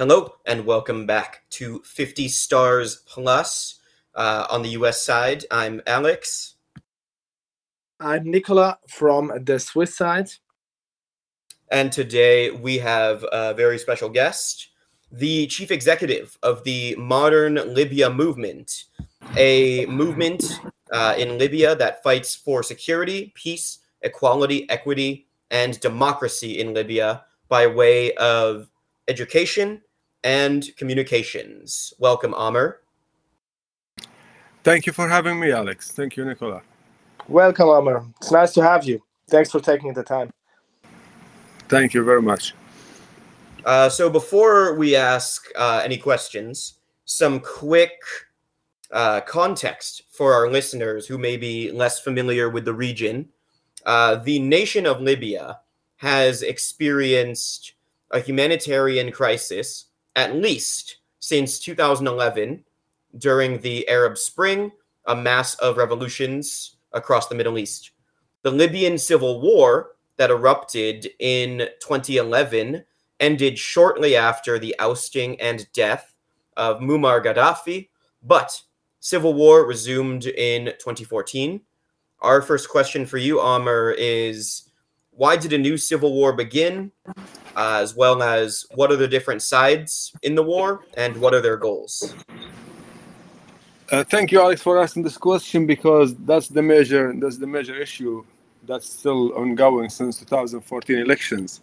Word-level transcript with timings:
Hello, 0.00 0.36
and 0.46 0.64
welcome 0.64 1.06
back 1.06 1.42
to 1.50 1.82
50 1.84 2.28
Stars 2.28 3.02
Plus. 3.04 3.80
Uh, 4.14 4.46
on 4.48 4.62
the 4.62 4.68
US 4.68 5.04
side, 5.04 5.44
I'm 5.50 5.82
Alex. 5.88 6.54
I'm 7.98 8.30
Nicola 8.30 8.78
from 8.86 9.32
the 9.42 9.58
Swiss 9.58 9.96
side. 9.96 10.30
And 11.72 11.90
today 11.90 12.52
we 12.52 12.78
have 12.78 13.24
a 13.32 13.54
very 13.54 13.76
special 13.76 14.08
guest, 14.08 14.68
the 15.10 15.48
chief 15.48 15.72
executive 15.72 16.38
of 16.44 16.62
the 16.62 16.94
Modern 16.94 17.56
Libya 17.74 18.08
Movement, 18.08 18.84
a 19.36 19.84
movement 19.86 20.60
uh, 20.92 21.16
in 21.18 21.38
Libya 21.38 21.74
that 21.74 22.04
fights 22.04 22.36
for 22.36 22.62
security, 22.62 23.32
peace, 23.34 23.80
equality, 24.02 24.70
equity, 24.70 25.26
and 25.50 25.80
democracy 25.80 26.60
in 26.60 26.72
Libya 26.72 27.24
by 27.48 27.66
way 27.66 28.14
of 28.14 28.68
education 29.08 29.82
and 30.24 30.68
communications. 30.76 31.92
Welcome, 31.98 32.34
Amr. 32.34 32.80
Thank 34.64 34.86
you 34.86 34.92
for 34.92 35.08
having 35.08 35.38
me, 35.38 35.52
Alex. 35.52 35.90
Thank 35.92 36.16
you, 36.16 36.24
Nicola. 36.24 36.62
Welcome, 37.28 37.68
Amr. 37.68 38.04
It's 38.20 38.32
nice 38.32 38.52
to 38.54 38.62
have 38.62 38.84
you. 38.84 39.02
Thanks 39.28 39.50
for 39.50 39.60
taking 39.60 39.92
the 39.92 40.02
time. 40.02 40.30
Thank 41.68 41.94
you 41.94 42.02
very 42.02 42.22
much. 42.22 42.54
Uh, 43.64 43.88
so, 43.88 44.08
before 44.08 44.74
we 44.74 44.96
ask 44.96 45.46
uh, 45.56 45.82
any 45.84 45.98
questions, 45.98 46.78
some 47.04 47.40
quick 47.40 47.92
uh, 48.90 49.20
context 49.22 50.02
for 50.10 50.32
our 50.32 50.50
listeners 50.50 51.06
who 51.06 51.18
may 51.18 51.36
be 51.36 51.70
less 51.70 52.00
familiar 52.00 52.48
with 52.48 52.64
the 52.64 52.72
region. 52.72 53.28
Uh, 53.84 54.16
the 54.16 54.38
nation 54.38 54.86
of 54.86 55.00
Libya 55.00 55.58
has 55.96 56.42
experienced 56.42 57.74
a 58.10 58.20
humanitarian 58.20 59.12
crisis 59.12 59.86
at 60.18 60.34
least 60.34 60.96
since 61.20 61.60
2011 61.60 62.64
during 63.18 63.60
the 63.60 63.88
Arab 63.88 64.18
Spring, 64.18 64.72
a 65.06 65.14
mass 65.14 65.54
of 65.54 65.76
revolutions 65.76 66.76
across 66.92 67.28
the 67.28 67.36
Middle 67.36 67.56
East. 67.56 67.92
The 68.42 68.50
Libyan 68.50 68.98
civil 68.98 69.40
war 69.40 69.92
that 70.16 70.30
erupted 70.30 71.08
in 71.20 71.68
2011 71.80 72.84
ended 73.20 73.58
shortly 73.60 74.16
after 74.16 74.58
the 74.58 74.74
ousting 74.80 75.40
and 75.40 75.70
death 75.72 76.12
of 76.56 76.80
Muammar 76.80 77.24
Gaddafi, 77.24 77.88
but 78.24 78.60
civil 78.98 79.34
war 79.34 79.64
resumed 79.66 80.26
in 80.26 80.66
2014. 80.80 81.60
Our 82.22 82.42
first 82.42 82.68
question 82.68 83.06
for 83.06 83.18
you, 83.18 83.40
Amr, 83.40 83.94
is 83.96 84.67
why 85.18 85.36
did 85.36 85.52
a 85.52 85.58
new 85.58 85.76
civil 85.76 86.12
war 86.12 86.32
begin, 86.32 86.92
uh, 87.56 87.80
as 87.82 87.94
well 87.94 88.22
as 88.22 88.64
what 88.76 88.92
are 88.92 88.96
the 88.96 89.08
different 89.08 89.42
sides 89.42 90.12
in 90.22 90.36
the 90.36 90.42
war 90.42 90.84
and 90.96 91.16
what 91.16 91.34
are 91.34 91.40
their 91.40 91.56
goals? 91.56 92.14
Uh, 93.90 94.04
thank 94.04 94.30
you, 94.30 94.40
Alex, 94.40 94.62
for 94.62 94.80
asking 94.80 95.02
this 95.02 95.18
question 95.18 95.66
because 95.66 96.14
that's 96.30 96.48
the 96.48 96.62
major 96.62 97.12
that's 97.20 97.38
the 97.38 97.46
major 97.46 97.74
issue 97.74 98.24
that's 98.64 98.88
still 98.88 99.32
ongoing 99.32 99.88
since 99.88 100.18
2014 100.18 100.98
elections. 100.98 101.60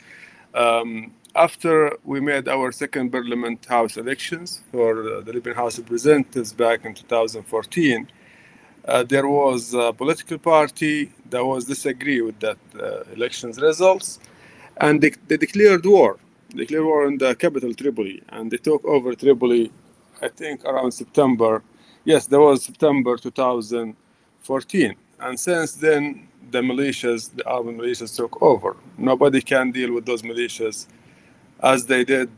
Um, 0.53 1.14
after 1.36 1.95
we 2.03 2.19
made 2.19 2.47
our 2.50 2.72
second 2.73 3.12
Parliament 3.12 3.66
House 3.66 3.96
elections 3.96 4.63
for 4.72 5.22
the 5.25 5.31
Libyan 5.31 5.56
House 5.56 5.78
of 5.78 5.85
Representatives 5.85 6.51
back 6.51 6.84
in 6.84 6.94
2014, 6.94 8.07
uh, 8.07 8.15
there 9.03 9.28
was 9.28 9.73
a 9.73 9.94
political 9.94 10.38
party 10.40 11.12
that 11.29 11.46
was 11.46 11.66
disagree 11.66 12.22
with 12.22 12.40
that 12.41 12.57
uh, 12.79 13.03
elections 13.16 13.59
results, 13.62 14.19
and 14.81 15.01
they, 15.01 15.12
they 15.28 15.38
declared 15.38 15.85
war. 15.85 16.18
They 16.51 16.59
declared 16.66 16.85
war 16.85 17.07
in 17.07 17.18
the 17.18 17.35
capital 17.35 17.74
Tripoli, 17.74 18.24
and 18.29 18.51
they 18.51 18.57
took 18.57 18.85
over 18.85 19.16
Tripoli, 19.16 19.72
I 20.22 20.29
think 20.29 20.66
around 20.66 20.91
September 20.94 21.63
yes, 22.06 22.28
that 22.28 22.40
was 22.40 22.63
September 22.63 23.18
2014. 23.18 24.95
And 25.19 25.40
since 25.40 25.74
then, 25.74 26.28
the 26.51 26.62
militias, 26.62 27.35
the 27.35 27.47
armed 27.47 27.79
militias 27.79 28.16
took 28.16 28.41
over. 28.41 28.78
Nobody 28.97 29.41
can 29.41 29.72
deal 29.72 29.94
with 29.94 30.06
those 30.06 30.22
militias 30.22 30.88
as 31.62 31.85
they 31.88 32.06
did 32.06 32.29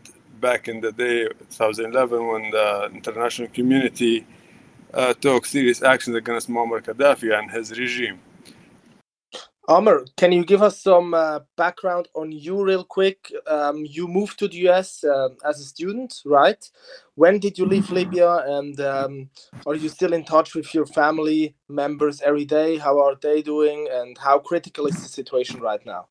back 0.41 0.67
in 0.67 0.81
the 0.81 0.91
day, 0.91 1.27
2011, 1.51 2.27
when 2.27 2.51
the 2.51 2.91
international 2.93 3.49
community 3.49 4.25
uh, 4.93 5.13
took 5.13 5.45
serious 5.45 5.81
actions 5.83 6.15
against 6.15 6.49
Muammar 6.49 6.81
Gaddafi 6.81 7.37
and 7.37 7.51
his 7.51 7.77
regime. 7.77 8.19
Amr, 9.69 10.05
can 10.15 10.31
you 10.31 10.45
give 10.45 10.63
us 10.63 10.81
some 10.81 11.13
uh, 11.13 11.39
background 11.57 12.07
on 12.13 12.31
you, 12.31 12.63
real 12.63 12.85
quick? 12.85 13.33
Um, 13.47 13.83
you 13.85 14.07
moved 14.07 14.39
to 14.39 14.47
the 14.47 14.69
US 14.69 15.03
uh, 15.03 15.27
as 15.45 15.59
a 15.59 15.63
student, 15.65 16.21
right? 16.25 16.63
When 17.15 17.37
did 17.37 17.57
you 17.57 17.65
leave 17.65 17.91
Libya? 17.91 18.45
And 18.47 18.79
um, 18.79 19.29
are 19.65 19.75
you 19.75 19.89
still 19.89 20.13
in 20.13 20.23
touch 20.23 20.55
with 20.55 20.73
your 20.73 20.85
family 20.85 21.53
members 21.67 22.21
every 22.21 22.45
day? 22.45 22.77
How 22.77 22.97
are 23.01 23.15
they 23.21 23.41
doing? 23.41 23.89
And 23.91 24.17
how 24.17 24.39
critical 24.39 24.87
is 24.87 24.95
the 25.03 25.09
situation 25.09 25.59
right 25.59 25.85
now? 25.85 26.07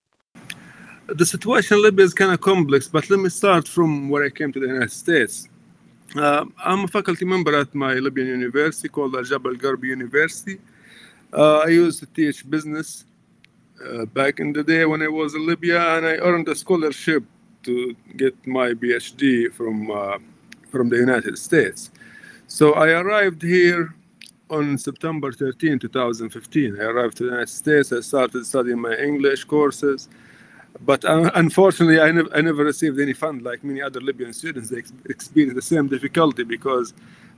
The 1.06 1.24
situation 1.24 1.78
in 1.78 1.82
Libya 1.82 2.04
is 2.04 2.12
kind 2.12 2.32
of 2.32 2.42
complex, 2.42 2.88
but 2.88 3.08
let 3.08 3.20
me 3.20 3.30
start 3.30 3.66
from 3.66 4.10
where 4.10 4.24
I 4.26 4.28
came 4.28 4.52
to 4.52 4.60
the 4.60 4.66
United 4.66 4.92
States. 4.92 5.48
Uh, 6.16 6.46
I'm 6.64 6.84
a 6.84 6.88
faculty 6.88 7.26
member 7.26 7.54
at 7.58 7.74
my 7.74 7.94
Libyan 7.94 8.28
university 8.28 8.88
called 8.88 9.14
Al 9.14 9.22
Jabal 9.22 9.54
Garbi 9.54 9.88
University. 9.88 10.58
Uh, 11.30 11.58
I 11.58 11.66
used 11.66 11.98
to 12.00 12.06
teach 12.06 12.48
business 12.48 13.04
uh, 13.84 14.06
back 14.06 14.40
in 14.40 14.54
the 14.54 14.64
day 14.64 14.86
when 14.86 15.02
I 15.02 15.08
was 15.08 15.34
in 15.34 15.46
Libya, 15.46 15.78
and 15.96 16.06
I 16.06 16.14
earned 16.14 16.48
a 16.48 16.54
scholarship 16.54 17.22
to 17.64 17.94
get 18.16 18.34
my 18.46 18.68
PhD 18.68 19.52
from 19.52 19.90
uh, 19.90 20.18
from 20.70 20.88
the 20.88 20.96
United 20.96 21.36
States. 21.36 21.90
So 22.46 22.72
I 22.72 22.88
arrived 22.92 23.42
here 23.42 23.94
on 24.48 24.78
September 24.78 25.32
13, 25.32 25.78
2015. 25.80 26.80
I 26.80 26.84
arrived 26.84 27.18
to 27.18 27.24
the 27.24 27.30
United 27.30 27.50
States. 27.50 27.92
I 27.92 28.00
started 28.00 28.46
studying 28.46 28.80
my 28.80 28.94
English 28.96 29.44
courses, 29.44 30.08
but 30.80 31.04
uh, 31.04 31.30
unfortunately, 31.34 32.00
I, 32.00 32.08
I 32.36 32.40
never 32.40 32.64
received 32.64 32.98
any 33.00 33.12
fund 33.12 33.42
like 33.42 33.64
many 33.64 33.80
other 33.80 34.00
Libyan 34.00 34.32
students. 34.32 34.70
They 34.70 34.78
ex- 34.78 34.92
experienced 35.08 35.56
the 35.56 35.62
same 35.62 35.88
difficulty 35.88 36.44
because 36.44 36.92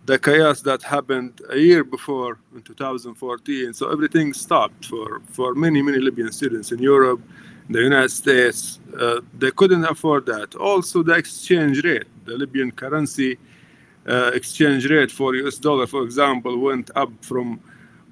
the 0.07 0.19
chaos 0.19 0.63
that 0.63 0.83
happened 0.83 1.41
a 1.51 1.59
year 1.59 1.85
before 1.85 2.39
in 2.55 2.63
2014. 2.63 3.75
So 3.75 3.91
everything 3.93 4.33
stopped 4.33 4.87
for, 4.87 5.21
for 5.31 5.55
many, 5.55 5.83
many 5.83 5.99
Libyan 5.99 6.33
students 6.33 6.73
in 6.73 6.79
Europe, 6.79 7.21
the 7.69 7.83
United 7.83 8.11
States. 8.11 8.81
Uh, 8.99 9.21
they 9.39 9.51
couldn't 9.51 9.85
afford 9.85 10.25
that. 10.27 10.55
Also, 10.55 11.03
the 11.03 11.13
exchange 11.13 11.85
rate, 11.85 12.07
the 12.25 12.39
Libyan 12.39 12.71
currency 12.71 13.39
uh, 14.07 14.31
exchange 14.33 14.89
rate 14.89 15.11
for 15.11 15.35
US 15.35 15.59
dollar, 15.59 15.87
for 15.87 16.03
example, 16.03 16.59
went 16.59 16.91
up 16.97 17.11
from 17.21 17.61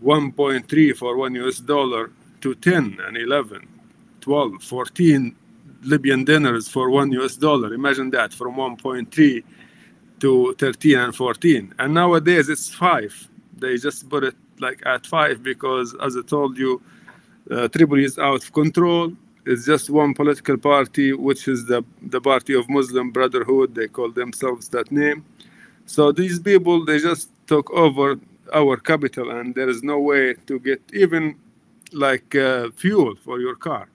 1.3 0.05 0.97
for 0.97 1.17
one 1.17 1.35
US 1.37 1.59
dollar 1.59 2.11
to 2.43 2.55
10 2.55 2.99
and 3.07 3.17
11, 3.17 3.67
12, 4.27 4.61
14 4.61 5.37
Libyan 5.83 6.25
dinars 6.25 6.67
for 6.69 6.91
one 6.91 7.13
US 7.13 7.37
dollar. 7.37 7.73
Imagine 7.73 8.11
that 8.11 8.35
from 8.35 8.57
1.3 8.57 9.45
to 10.19 10.55
13 10.59 10.99
and 10.99 11.15
14 11.15 11.73
and 11.79 11.95
nowadays 11.95 12.49
it's 12.49 12.69
five. 12.69 13.15
They 13.57 13.77
just 13.77 14.09
put 14.09 14.25
it 14.25 14.35
like 14.59 14.85
at 14.85 15.07
five 15.07 15.45
because 15.45 15.95
as 16.03 16.17
i 16.17 16.23
told 16.23 16.59
you 16.59 16.83
uh, 17.53 17.69
tripoli 17.69 18.03
is 18.05 18.19
out 18.19 18.43
of 18.43 18.53
control. 18.53 19.13
It's 19.45 19.65
just 19.65 19.91
one 19.91 20.13
political 20.13 20.57
party 20.57 21.13
which 21.13 21.47
is 21.47 21.67
the, 21.67 21.85
the 22.03 22.21
party 22.21 22.55
of 22.55 22.69
muslim 22.69 23.13
brotherhood. 23.13 23.77
They 23.77 23.87
call 23.87 24.11
themselves 24.11 24.69
that 24.71 24.91
name. 24.91 25.25
So 25.87 26.11
these 26.11 26.41
people 26.41 26.85
they 26.85 26.99
just 26.99 27.31
took 27.47 27.71
over 27.71 28.19
our 28.53 28.77
capital 28.77 29.31
and 29.31 29.55
there 29.55 29.69
is 29.69 29.85
no 29.85 30.01
way 30.01 30.35
to 30.49 30.59
get 30.59 30.83
even 30.93 31.37
like 31.93 32.35
uh, 32.35 32.71
fuel 32.71 33.15
for 33.15 33.39
your 33.39 33.55
car 33.55 33.89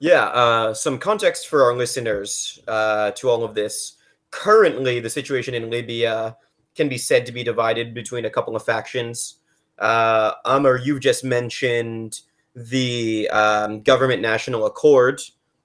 yeah 0.00 0.24
uh, 0.24 0.74
some 0.74 0.98
context 0.98 1.46
for 1.46 1.62
our 1.62 1.74
listeners 1.74 2.58
uh, 2.66 3.12
to 3.12 3.28
all 3.28 3.44
of 3.44 3.54
this 3.54 3.96
currently 4.30 4.98
the 5.00 5.10
situation 5.10 5.54
in 5.54 5.70
Libya 5.70 6.36
can 6.74 6.88
be 6.88 6.98
said 6.98 7.26
to 7.26 7.32
be 7.32 7.44
divided 7.44 7.94
between 7.94 8.24
a 8.24 8.30
couple 8.30 8.56
of 8.56 8.64
factions. 8.64 9.36
Uh, 9.78 10.32
Amr, 10.44 10.78
you've 10.78 11.00
just 11.00 11.24
mentioned 11.24 12.20
the 12.54 13.28
um, 13.30 13.82
Government 13.82 14.22
National 14.22 14.66
Accord 14.66 15.20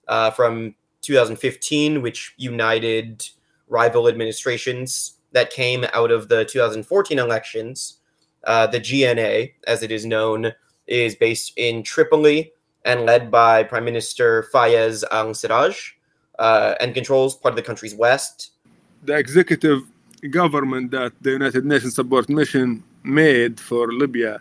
uh, 0.07 0.31
from 0.31 0.75
2015, 1.01 2.01
which 2.01 2.33
united 2.37 3.27
rival 3.67 4.07
administrations 4.07 5.13
that 5.31 5.51
came 5.51 5.85
out 5.93 6.11
of 6.11 6.27
the 6.29 6.45
2014 6.45 7.19
elections. 7.19 7.99
Uh, 8.43 8.67
the 8.67 8.79
GNA, 8.79 9.53
as 9.67 9.83
it 9.83 9.91
is 9.91 10.05
known, 10.05 10.51
is 10.87 11.15
based 11.15 11.53
in 11.55 11.83
Tripoli 11.83 12.51
and 12.85 13.05
led 13.05 13.29
by 13.29 13.63
Prime 13.63 13.85
Minister 13.85 14.47
Fayez 14.53 15.03
al 15.11 15.31
Sarraj 15.31 15.91
uh, 16.39 16.75
and 16.79 16.93
controls 16.93 17.35
part 17.35 17.53
of 17.53 17.57
the 17.57 17.63
country's 17.63 17.95
west 17.95 18.51
the 19.05 19.15
executive 19.15 19.83
government 20.29 20.91
that 20.91 21.13
the 21.21 21.31
United 21.31 21.65
Nations 21.65 21.95
Support 21.95 22.29
Mission 22.29 22.83
made 23.03 23.59
for 23.59 23.91
Libya 23.91 24.39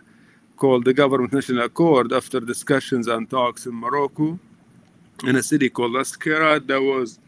called 0.57 0.85
the 0.85 0.93
Government 0.93 1.33
National 1.33 1.65
Accord 1.65 2.13
after 2.13 2.39
discussions 2.39 3.07
and 3.07 3.27
talks 3.29 3.65
in 3.65 3.75
Morocco 3.75 4.39
in 5.23 5.35
a 5.35 5.43
city 5.43 5.69
called 5.69 5.91
Askerat. 5.93 6.65
That 6.67 6.81
was 6.81 7.19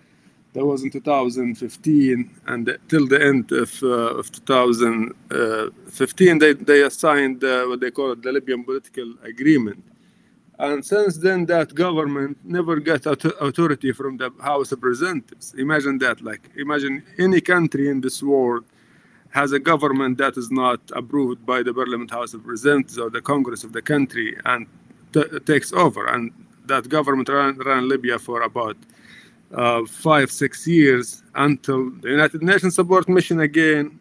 that 0.54 0.66
was 0.66 0.81
in 0.81 0.90
2015, 0.90 2.31
and 2.48 2.78
till 2.88 3.06
the 3.06 3.24
end 3.24 3.52
of, 3.52 3.84
uh, 3.84 4.18
of 4.18 4.31
2015, 4.31 6.40
they, 6.40 6.54
they 6.54 6.81
assigned 6.81 7.44
uh, 7.44 7.66
what 7.66 7.80
they 7.80 7.92
call 7.92 8.16
the 8.16 8.31
Libyan 8.31 8.64
political 8.64 9.14
agreement. 9.24 9.84
And 10.59 10.83
since 10.83 11.18
then, 11.18 11.45
that 11.45 11.75
government 11.75 12.38
never 12.44 12.80
got 12.80 13.06
authority 13.06 13.92
from 13.92 14.18
the 14.18 14.31
House 14.42 14.71
of 14.71 14.81
Representatives. 14.81 15.54
Imagine 15.56 16.00
that. 16.00 16.21
Like, 16.21 16.50
imagine 16.56 17.04
any 17.19 17.42
country 17.42 17.89
in 17.89 18.01
this 18.01 18.24
world 18.24 18.65
has 19.30 19.51
a 19.51 19.59
government 19.59 20.18
that 20.18 20.36
is 20.36 20.50
not 20.50 20.80
approved 20.94 21.45
by 21.45 21.62
the 21.62 21.74
Parliament 21.74 22.09
House 22.09 22.33
of 22.33 22.44
Representatives 22.45 22.98
or 22.98 23.09
the 23.12 23.21
Congress 23.21 23.63
of 23.63 23.74
the 23.74 23.81
country 23.81 24.36
and 24.45 24.65
takes 25.45 25.71
over. 25.74 26.07
And 26.07 26.31
that 26.65 26.89
government 26.89 27.30
ran, 27.30 27.57
ran 27.59 27.88
Libya 27.88 28.18
for 28.18 28.42
about 28.42 28.77
uh, 29.54 29.86
five, 29.86 30.31
six 30.31 30.65
years 30.65 31.24
until 31.36 31.92
the 31.92 32.09
United 32.09 32.42
Nations 32.42 32.75
Support 32.75 33.07
Mission 33.07 33.42
again 33.42 34.00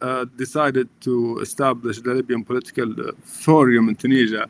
uh, 0.00 0.24
decided 0.36 0.88
to 1.02 1.38
establish 1.38 2.00
the 2.00 2.12
Libyan 2.12 2.44
Political 2.44 3.08
uh, 3.08 3.12
Forum 3.22 3.88
in 3.88 3.94
Tunisia. 3.94 4.48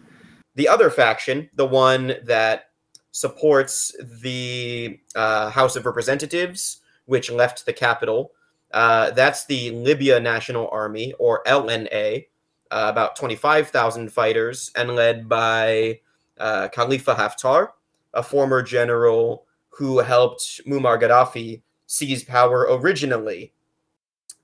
The 0.54 0.68
other 0.68 0.90
faction, 0.90 1.48
the 1.54 1.66
one 1.66 2.14
that 2.24 2.70
supports 3.12 3.94
the 4.22 4.98
uh, 5.14 5.50
House 5.50 5.76
of 5.76 5.86
Representatives, 5.86 6.80
which 7.06 7.30
left 7.30 7.66
the 7.66 7.72
capital, 7.72 8.32
uh, 8.72 9.10
that's 9.10 9.46
the 9.46 9.70
Libya 9.70 10.18
National 10.20 10.68
Army, 10.68 11.12
or 11.18 11.42
LNA, 11.46 12.26
uh, 12.70 12.86
about 12.90 13.16
25,000 13.16 14.10
fighters, 14.12 14.70
and 14.76 14.96
led 14.96 15.28
by 15.28 16.00
Khalifa 16.38 17.14
Haftar, 17.14 17.68
a 18.14 18.22
former 18.22 18.62
general 18.62 19.46
who 19.68 19.98
helped 20.00 20.60
Muammar 20.66 21.00
Gaddafi 21.00 21.62
seize 21.86 22.24
power 22.24 22.66
originally 22.70 23.52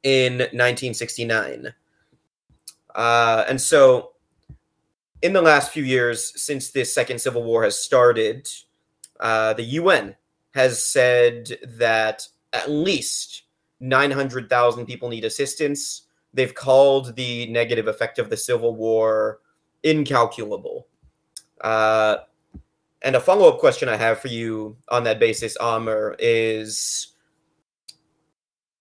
in 0.02 0.38
1969. 0.38 1.72
Uh, 2.94 3.44
and 3.48 3.60
so, 3.60 4.12
in 5.22 5.32
the 5.32 5.42
last 5.42 5.72
few 5.72 5.82
years, 5.82 6.40
since 6.40 6.70
this 6.70 6.94
second 6.94 7.20
civil 7.20 7.42
war 7.42 7.64
has 7.64 7.78
started, 7.78 8.48
uh, 9.20 9.52
the 9.54 9.64
UN 9.64 10.14
has 10.54 10.82
said 10.82 11.58
that 11.64 12.26
at 12.52 12.70
least 12.70 13.42
900,000 13.80 14.86
people 14.86 15.08
need 15.08 15.24
assistance. 15.24 16.02
They've 16.34 16.54
called 16.54 17.16
the 17.16 17.46
negative 17.46 17.88
effect 17.88 18.18
of 18.18 18.30
the 18.30 18.36
civil 18.36 18.74
war 18.74 19.40
incalculable. 19.82 20.86
Uh, 21.60 22.18
and 23.02 23.16
a 23.16 23.20
follow 23.20 23.48
up 23.48 23.58
question 23.58 23.88
I 23.88 23.96
have 23.96 24.20
for 24.20 24.28
you 24.28 24.76
on 24.88 25.04
that 25.04 25.20
basis, 25.20 25.56
Amr, 25.56 26.16
is 26.18 27.14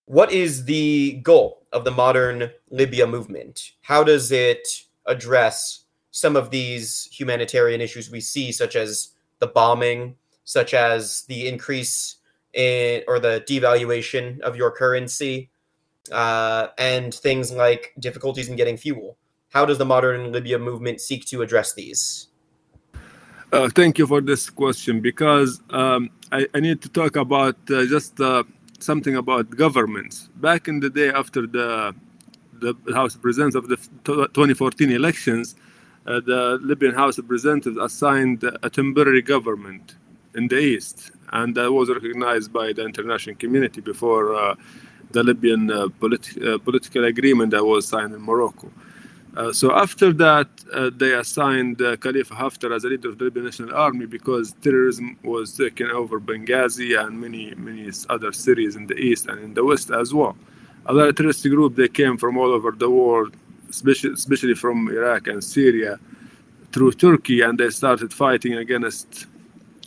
what 0.05 0.31
is 0.31 0.65
the 0.65 1.19
goal 1.23 1.65
of 1.71 1.83
the 1.83 1.91
modern 1.91 2.49
Libya 2.69 3.05
movement? 3.05 3.73
How 3.81 4.03
does 4.03 4.31
it 4.31 4.67
address 5.05 5.83
some 6.17 6.35
of 6.35 6.49
these 6.49 7.07
humanitarian 7.11 7.79
issues 7.79 8.09
we 8.09 8.19
see, 8.19 8.51
such 8.51 8.75
as 8.75 9.09
the 9.37 9.45
bombing, 9.45 10.15
such 10.45 10.73
as 10.73 11.25
the 11.27 11.47
increase 11.47 12.15
in 12.55 13.03
or 13.07 13.19
the 13.19 13.45
devaluation 13.47 14.39
of 14.41 14.55
your 14.55 14.71
currency, 14.71 15.51
uh, 16.11 16.69
and 16.79 17.13
things 17.13 17.51
like 17.51 17.93
difficulties 17.99 18.49
in 18.49 18.55
getting 18.55 18.77
fuel? 18.77 19.15
How 19.49 19.63
does 19.63 19.77
the 19.77 19.85
modern 19.85 20.31
Libya 20.31 20.57
movement 20.57 21.01
seek 21.01 21.23
to 21.25 21.43
address 21.43 21.75
these? 21.75 22.29
Uh, 23.53 23.69
thank 23.69 23.99
you 23.99 24.07
for 24.07 24.19
this 24.19 24.49
question 24.49 24.99
because 25.01 25.61
um, 25.69 26.09
I, 26.31 26.47
I, 26.55 26.59
need 26.59 26.81
to 26.81 26.89
talk 26.89 27.15
about 27.15 27.55
uh, 27.69 27.85
just 27.85 28.19
uh, 28.19 28.43
something 28.79 29.15
about 29.17 29.51
governments. 29.51 30.29
Back 30.37 30.67
in 30.67 30.79
the 30.79 30.89
day 30.89 31.09
after 31.09 31.45
the 31.45 31.93
the 32.59 32.73
House 32.91 33.15
Representatives 33.15 33.55
of 33.55 33.67
the 33.69 33.77
2014 34.33 34.91
elections, 34.91 35.55
uh, 36.07 36.21
the 36.21 36.57
Libyan 36.61 36.93
House 36.93 37.17
of 37.17 37.25
Representatives 37.25 37.77
assigned 37.77 38.43
a 38.63 38.69
temporary 38.69 39.21
government 39.21 39.95
in 40.35 40.47
the 40.47 40.57
east, 40.57 41.11
and 41.33 41.53
that 41.55 41.71
was 41.71 41.89
recognized 41.89 42.53
by 42.53 42.71
the 42.73 42.85
international 42.85 43.35
community 43.35 43.81
before 43.81 44.33
uh, 44.33 44.55
the 45.11 45.23
Libyan 45.23 45.69
uh, 45.69 45.87
politi- 45.99 46.63
political 46.63 47.03
agreement 47.03 47.51
that 47.51 47.65
was 47.65 47.87
signed 47.87 48.13
in 48.13 48.21
Morocco. 48.21 48.71
Uh, 49.37 49.53
so 49.53 49.71
after 49.71 50.11
that, 50.13 50.47
uh, 50.73 50.89
they 50.95 51.13
assigned 51.13 51.79
uh, 51.79 51.95
Khalifa 51.97 52.33
Haftar 52.33 52.75
as 52.75 52.83
a 52.85 52.87
leader 52.87 53.09
of 53.09 53.19
the 53.19 53.25
Libyan 53.25 53.45
National 53.45 53.75
Army 53.75 54.07
because 54.07 54.53
terrorism 54.63 55.15
was 55.23 55.55
taking 55.55 55.87
over 55.87 56.19
Benghazi 56.19 56.99
and 56.99 57.21
many 57.21 57.53
many 57.53 57.91
other 58.09 58.31
cities 58.31 58.75
in 58.75 58.87
the 58.87 58.97
east 58.97 59.27
and 59.27 59.39
in 59.39 59.53
the 59.53 59.63
west 59.63 59.91
as 59.91 60.11
well. 60.11 60.35
Of 60.87 61.15
terrorist 61.15 61.43
groups 61.43 61.75
they 61.77 61.87
came 61.87 62.17
from 62.17 62.35
all 62.37 62.51
over 62.51 62.71
the 62.71 62.89
world, 62.89 63.35
especially 63.69 64.13
especially 64.13 64.55
from 64.55 64.89
Iraq 64.89 65.27
and 65.27 65.43
Syria, 65.43 65.99
through 66.71 66.91
Turkey, 66.93 67.41
and 67.41 67.57
they 67.59 67.69
started 67.69 68.13
fighting 68.13 68.53
against 68.55 69.27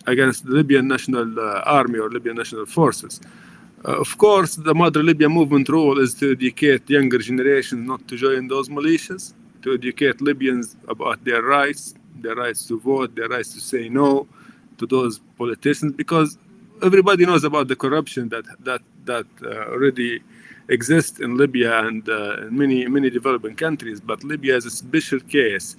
against 0.06 0.44
the 0.44 0.52
Libyan 0.52 0.88
National 0.88 1.38
uh, 1.38 1.62
Army 1.64 1.98
or 1.98 2.10
Libyan 2.10 2.36
National 2.36 2.66
Forces. 2.66 3.20
Uh, 3.86 3.98
of 3.98 4.16
course, 4.18 4.56
the 4.56 4.74
modern 4.74 5.06
Libya 5.06 5.28
movement 5.28 5.68
role 5.68 5.98
is 5.98 6.14
to 6.14 6.32
educate 6.32 6.88
younger 6.90 7.18
generations 7.18 7.86
not 7.86 8.06
to 8.08 8.16
join 8.16 8.48
those 8.48 8.68
militias 8.68 9.32
to 9.62 9.74
educate 9.74 10.20
Libyans 10.20 10.76
about 10.88 11.24
their 11.24 11.42
rights, 11.42 11.94
their 12.16 12.34
rights 12.34 12.66
to 12.66 12.78
vote, 12.78 13.14
their 13.14 13.28
rights 13.28 13.52
to 13.54 13.60
say 13.60 13.88
no 13.88 14.26
to 14.78 14.86
those 14.86 15.20
politicians, 15.36 15.92
because 15.92 16.38
everybody 16.82 17.26
knows 17.26 17.44
about 17.44 17.68
the 17.68 17.76
corruption 17.76 18.28
that 18.30 18.44
that 18.64 18.82
that 19.04 19.26
uh, 19.44 19.70
already 19.72 20.22
exists 20.68 21.20
in 21.20 21.36
Libya 21.36 21.86
and 21.86 22.08
uh, 22.08 22.46
in 22.46 22.56
many 22.56 22.86
many 22.86 23.10
developing 23.10 23.54
countries. 23.54 24.00
But 24.00 24.22
Libya 24.24 24.56
is 24.56 24.66
a 24.66 24.70
special 24.70 25.20
case 25.20 25.76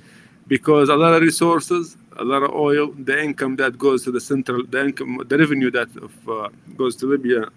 because 0.48 0.90
a 0.90 0.96
lot 0.96 1.14
of 1.14 1.22
resources, 1.22 1.98
a 2.18 2.24
lot 2.24 2.44
of 2.44 2.52
oil, 2.52 2.92
the 2.92 3.24
income 3.24 3.56
that 3.58 3.78
goes 3.78 4.04
to 4.04 4.12
the 4.12 4.20
central, 4.20 4.66
the 4.66 4.86
income, 4.86 5.22
the 5.28 5.38
revenue 5.38 5.72
that 5.72 5.90
of, 5.98 6.30
uh, 6.30 6.50
goes 6.76 6.96
to 6.98 7.06
Libya 7.06 7.48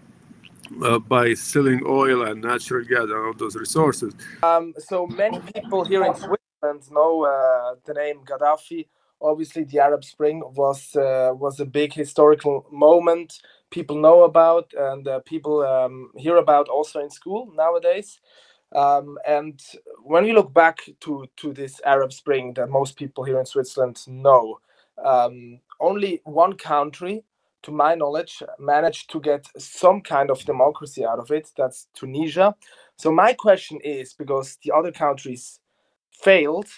uh, 0.82 0.98
by 0.98 1.34
selling 1.34 1.82
oil 1.86 2.22
and 2.22 2.42
natural 2.42 2.84
gas 2.84 3.04
and 3.04 3.14
all 3.14 3.34
those 3.34 3.56
resources. 3.56 4.14
Um, 4.42 4.74
so 4.78 5.06
many 5.06 5.40
people 5.40 5.84
here 5.84 6.04
in 6.04 6.14
Switzerland 6.14 6.82
know 6.90 7.24
uh, 7.24 7.74
the 7.84 7.94
name 7.94 8.20
Gaddafi. 8.24 8.86
Obviously, 9.20 9.64
the 9.64 9.78
Arab 9.78 10.04
Spring 10.04 10.42
was 10.54 10.94
uh, 10.96 11.32
was 11.34 11.60
a 11.60 11.64
big 11.64 11.92
historical 11.92 12.66
moment. 12.70 13.40
People 13.70 13.96
know 13.96 14.22
about 14.22 14.72
and 14.76 15.06
uh, 15.08 15.20
people 15.20 15.62
um, 15.62 16.10
hear 16.16 16.36
about 16.36 16.68
also 16.68 17.00
in 17.00 17.10
school 17.10 17.50
nowadays. 17.54 18.20
Um, 18.74 19.18
and 19.26 19.60
when 20.02 20.24
we 20.24 20.32
look 20.32 20.52
back 20.52 20.78
to 21.00 21.26
to 21.36 21.52
this 21.52 21.80
Arab 21.84 22.12
Spring 22.12 22.54
that 22.54 22.70
most 22.70 22.96
people 22.96 23.24
here 23.24 23.38
in 23.38 23.46
Switzerland 23.46 24.00
know, 24.06 24.58
um, 25.04 25.60
only 25.80 26.20
one 26.24 26.54
country 26.54 27.24
to 27.64 27.72
my 27.72 27.94
knowledge, 27.94 28.42
managed 28.58 29.10
to 29.10 29.20
get 29.20 29.46
some 29.58 30.00
kind 30.02 30.30
of 30.30 30.44
democracy 30.44 31.04
out 31.04 31.18
of 31.18 31.30
it. 31.30 31.50
That's 31.56 31.88
Tunisia. 31.94 32.54
So 32.96 33.10
my 33.10 33.32
question 33.32 33.80
is 33.82 34.12
because 34.12 34.58
the 34.62 34.72
other 34.72 34.92
countries 34.92 35.60
failed, 36.10 36.68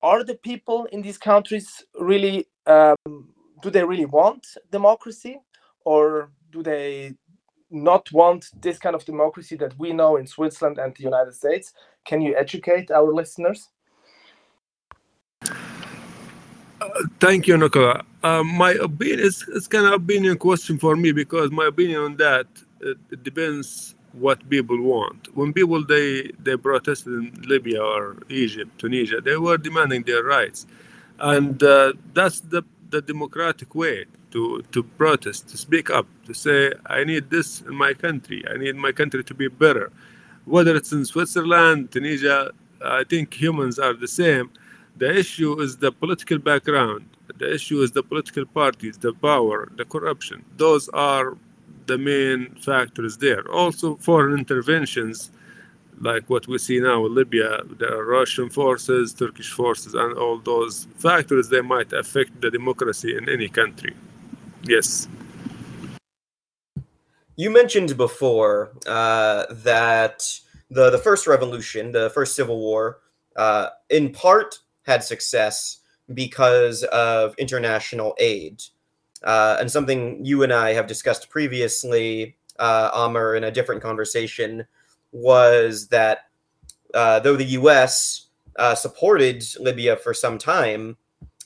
are 0.00 0.22
the 0.24 0.36
people 0.36 0.86
in 0.92 1.02
these 1.02 1.18
countries 1.18 1.84
really 1.98 2.46
um, 2.66 3.28
do 3.62 3.70
they 3.70 3.84
really 3.84 4.04
want 4.04 4.46
democracy 4.70 5.40
or 5.88 6.30
do 6.50 6.62
they 6.62 7.14
not 7.70 8.04
want 8.12 8.42
this 8.60 8.78
kind 8.78 8.94
of 8.94 9.04
democracy 9.06 9.56
that 9.56 9.72
we 9.78 9.90
know 9.92 10.16
in 10.16 10.26
Switzerland 10.26 10.76
and 10.78 10.94
the 10.94 11.02
United 11.02 11.34
States? 11.34 11.72
Can 12.04 12.20
you 12.20 12.36
educate 12.36 12.90
our 12.90 13.10
listeners? 13.20 13.68
thank 17.20 17.46
you, 17.48 17.56
Nicola. 17.56 18.04
Uh, 18.22 18.42
my 18.44 18.72
opinion 18.72 19.20
is 19.20 19.44
it's 19.54 19.66
kind 19.66 19.86
of 19.86 19.92
opinion 19.94 20.36
question 20.36 20.78
for 20.78 20.94
me 20.96 21.10
because 21.12 21.50
my 21.50 21.66
opinion 21.66 22.00
on 22.08 22.16
that 22.16 22.46
it, 22.80 22.98
it, 23.10 23.22
depends 23.22 23.94
what 24.12 24.38
people 24.48 24.80
want. 24.80 25.20
When 25.36 25.52
people 25.52 25.84
they 25.84 26.30
they 26.44 26.56
protested 26.56 27.12
in 27.12 27.26
Libya 27.52 27.82
or 27.82 28.16
Egypt, 28.28 28.70
Tunisia, 28.78 29.20
they 29.20 29.36
were 29.36 29.58
demanding 29.58 30.02
their 30.02 30.22
rights, 30.22 30.66
and 31.18 31.62
uh, 31.62 31.92
that's 32.14 32.40
the 32.40 32.62
the 32.90 33.02
democratic 33.02 33.74
way 33.74 34.06
to 34.32 34.62
to 34.72 34.82
protest, 34.82 35.48
to 35.50 35.56
speak 35.56 35.90
up, 35.90 36.06
to 36.26 36.34
say 36.34 36.72
I 36.86 37.04
need 37.04 37.30
this 37.30 37.62
in 37.62 37.74
my 37.74 37.94
country. 37.94 38.44
I 38.48 38.56
need 38.56 38.76
my 38.76 38.92
country 38.92 39.24
to 39.24 39.34
be 39.34 39.48
better. 39.48 39.90
Whether 40.44 40.76
it's 40.76 40.92
in 40.92 41.04
Switzerland, 41.04 41.90
Tunisia, 41.92 42.50
I 42.82 43.04
think 43.04 43.34
humans 43.34 43.78
are 43.78 43.94
the 43.94 44.08
same 44.08 44.50
the 44.98 45.16
issue 45.16 45.60
is 45.60 45.76
the 45.76 45.92
political 45.92 46.38
background. 46.38 47.08
The 47.38 47.54
issue 47.54 47.82
is 47.82 47.92
the 47.92 48.02
political 48.02 48.44
parties, 48.44 48.98
the 48.98 49.12
power, 49.12 49.68
the 49.76 49.84
corruption. 49.84 50.44
Those 50.56 50.88
are 50.88 51.36
the 51.86 51.96
main 51.96 52.56
factors 52.56 53.16
there. 53.16 53.48
Also, 53.48 53.94
foreign 53.96 54.36
interventions, 54.36 55.30
like 56.00 56.28
what 56.30 56.46
we 56.46 56.58
see 56.58 56.80
now 56.80 57.04
in 57.06 57.14
Libya, 57.14 57.60
there 57.78 57.92
are 57.92 58.04
Russian 58.04 58.48
forces, 58.48 59.12
Turkish 59.12 59.50
forces, 59.50 59.94
and 59.94 60.16
all 60.16 60.38
those 60.38 60.86
factors 60.98 61.48
they 61.48 61.60
might 61.60 61.92
affect 61.92 62.40
the 62.40 62.50
democracy 62.50 63.16
in 63.16 63.28
any 63.28 63.48
country. 63.48 63.94
Yes. 64.62 65.08
You 67.36 67.50
mentioned 67.50 67.96
before 67.96 68.72
uh, 68.86 69.46
that 69.50 70.22
the 70.70 70.90
the 70.90 70.98
first 70.98 71.26
revolution, 71.26 71.92
the 71.92 72.10
first 72.10 72.34
civil 72.34 72.58
war, 72.58 72.98
uh, 73.36 73.68
in 73.90 74.10
part 74.12 74.58
had 74.82 75.04
success 75.04 75.78
because 76.14 76.82
of 76.84 77.34
international 77.38 78.14
aid, 78.18 78.62
uh, 79.22 79.56
and 79.60 79.70
something 79.70 80.24
you 80.24 80.42
and 80.42 80.52
I 80.52 80.72
have 80.72 80.86
discussed 80.86 81.30
previously, 81.30 82.36
uh, 82.58 82.90
Amr, 82.92 83.36
in 83.36 83.44
a 83.44 83.50
different 83.50 83.82
conversation 83.82 84.66
was 85.12 85.88
that 85.88 86.28
uh, 86.94 87.20
though 87.20 87.36
the 87.36 87.44
U.S. 87.44 88.26
Uh, 88.56 88.74
supported 88.74 89.44
Libya 89.60 89.96
for 89.96 90.12
some 90.12 90.38
time, 90.38 90.96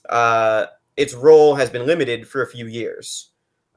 uh, 0.08 0.66
its 0.96 1.14
role 1.14 1.54
has 1.54 1.70
been 1.70 1.86
limited 1.86 2.26
for 2.26 2.42
a 2.42 2.46
few 2.46 2.66
years. 2.66 3.30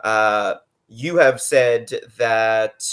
Uh, 0.04 0.56
you 0.88 1.18
have 1.18 1.42
said 1.42 1.92
that 2.18 2.84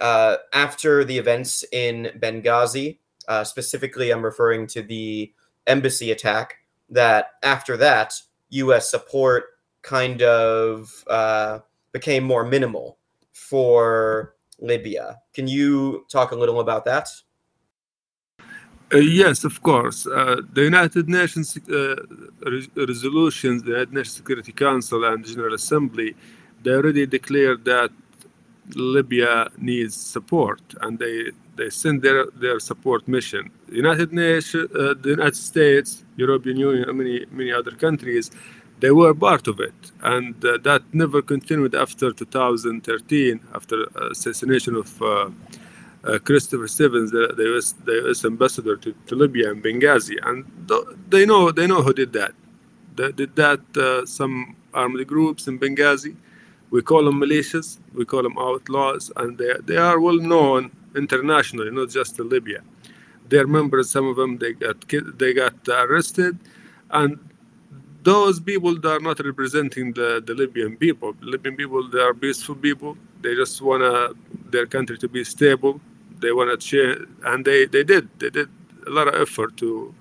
uh, 0.00 0.36
after 0.54 1.04
the 1.04 1.18
events 1.18 1.64
in 1.72 2.10
Benghazi, 2.18 2.98
uh, 3.28 3.44
specifically, 3.44 4.10
I'm 4.10 4.24
referring 4.24 4.66
to 4.68 4.82
the 4.82 5.32
embassy 5.66 6.10
attack, 6.10 6.56
that 6.88 7.32
after 7.42 7.76
that, 7.76 8.14
U.S. 8.50 8.90
support 8.90 9.44
kind 9.82 10.22
of 10.22 11.04
became 11.92 12.24
more 12.24 12.44
minimal 12.44 12.98
for 13.32 14.34
Libya. 14.58 15.18
Can 15.32 15.46
you 15.46 16.04
talk 16.10 16.32
a 16.32 16.36
little 16.36 16.60
about 16.60 16.84
that? 16.84 17.08
Uh, 18.92 18.98
yes, 18.98 19.44
of 19.44 19.62
course. 19.62 20.06
Uh, 20.06 20.40
the 20.52 20.62
United 20.62 21.08
Nations 21.08 21.58
uh, 21.68 21.96
re- 22.40 22.70
resolutions, 22.74 23.62
the 23.62 23.70
United 23.70 23.92
Nations 23.92 24.16
Security 24.16 24.52
Council 24.52 25.04
and 25.04 25.24
General 25.26 25.54
Assembly, 25.54 26.16
they 26.62 26.70
already 26.70 27.06
declared 27.06 27.64
that 27.66 27.90
Libya 28.74 29.48
needs 29.58 29.94
support, 29.94 30.60
and 30.80 30.98
they 30.98 31.30
they 31.56 31.70
send 31.70 32.02
their 32.02 32.26
their 32.40 32.58
support 32.60 33.06
mission. 33.08 33.50
United 33.70 34.12
Nations, 34.12 34.70
uh, 34.74 34.94
the 35.00 35.10
United 35.10 35.36
States, 35.36 36.04
European 36.16 36.56
Union, 36.56 36.96
many 36.96 37.26
many 37.30 37.52
other 37.52 37.72
countries 37.72 38.30
they 38.80 38.90
were 38.90 39.14
part 39.14 39.48
of 39.48 39.60
it, 39.60 39.74
and 40.02 40.42
uh, 40.44 40.58
that 40.62 40.82
never 40.92 41.20
continued 41.20 41.74
after 41.74 42.12
2013, 42.12 43.40
after 43.54 43.84
assassination 44.10 44.76
of 44.76 45.02
uh, 45.02 45.30
uh, 46.04 46.18
Christopher 46.20 46.68
Stevens, 46.68 47.10
the, 47.10 47.34
the, 47.36 47.56
US, 47.56 47.72
the 47.72 48.08
US 48.08 48.24
ambassador 48.24 48.76
to, 48.76 48.94
to 49.06 49.14
Libya 49.14 49.50
and 49.50 49.62
Benghazi, 49.62 50.16
and 50.22 50.44
th- 50.68 50.84
they 51.08 51.26
know 51.26 51.50
they 51.50 51.66
know 51.66 51.82
who 51.82 51.92
did 51.92 52.12
that. 52.12 52.32
They 52.94 53.12
did 53.12 53.34
that 53.36 53.60
uh, 53.76 54.06
some 54.06 54.56
armed 54.72 55.04
groups 55.06 55.48
in 55.48 55.58
Benghazi. 55.58 56.16
We 56.70 56.82
call 56.82 57.04
them 57.04 57.20
militias, 57.20 57.78
we 57.94 58.04
call 58.04 58.22
them 58.22 58.38
outlaws, 58.38 59.10
and 59.16 59.36
they 59.38 59.54
they 59.64 59.76
are 59.76 59.98
well 59.98 60.18
known 60.18 60.70
internationally, 60.94 61.70
not 61.70 61.90
just 61.90 62.18
in 62.20 62.28
Libya. 62.28 62.62
Their 63.28 63.46
members, 63.46 63.90
some 63.90 64.06
of 64.06 64.16
them, 64.16 64.38
they 64.38 64.52
got 64.52 64.76
they 65.18 65.34
got 65.34 65.68
arrested, 65.68 66.38
and 66.90 67.18
those 68.08 68.40
people 68.40 68.72
they 68.80 68.88
are 68.96 69.04
not 69.08 69.18
representing 69.30 69.92
the, 69.92 70.22
the 70.24 70.34
Libyan 70.34 70.76
people. 70.76 71.12
The 71.20 71.26
Libyan 71.34 71.56
people 71.56 71.80
they 71.94 72.00
are 72.08 72.14
peaceful 72.14 72.54
people. 72.54 72.96
They 73.22 73.34
just 73.34 73.60
want 73.60 73.82
their 74.50 74.66
country 74.66 74.96
to 75.04 75.08
be 75.16 75.22
stable. 75.24 75.74
They 76.22 76.32
want 76.32 76.48
to 76.52 76.56
change, 76.70 77.06
and 77.30 77.44
they, 77.44 77.66
they 77.66 77.84
did. 77.84 78.04
They 78.18 78.30
did 78.30 78.48
a 78.86 78.90
lot 78.98 79.06
of 79.08 79.14
effort 79.24 79.56
to, 79.58 79.94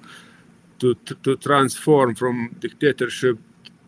to 0.79 0.87
to 1.07 1.13
to 1.25 1.31
transform 1.49 2.15
from 2.21 2.35
dictatorship 2.65 3.37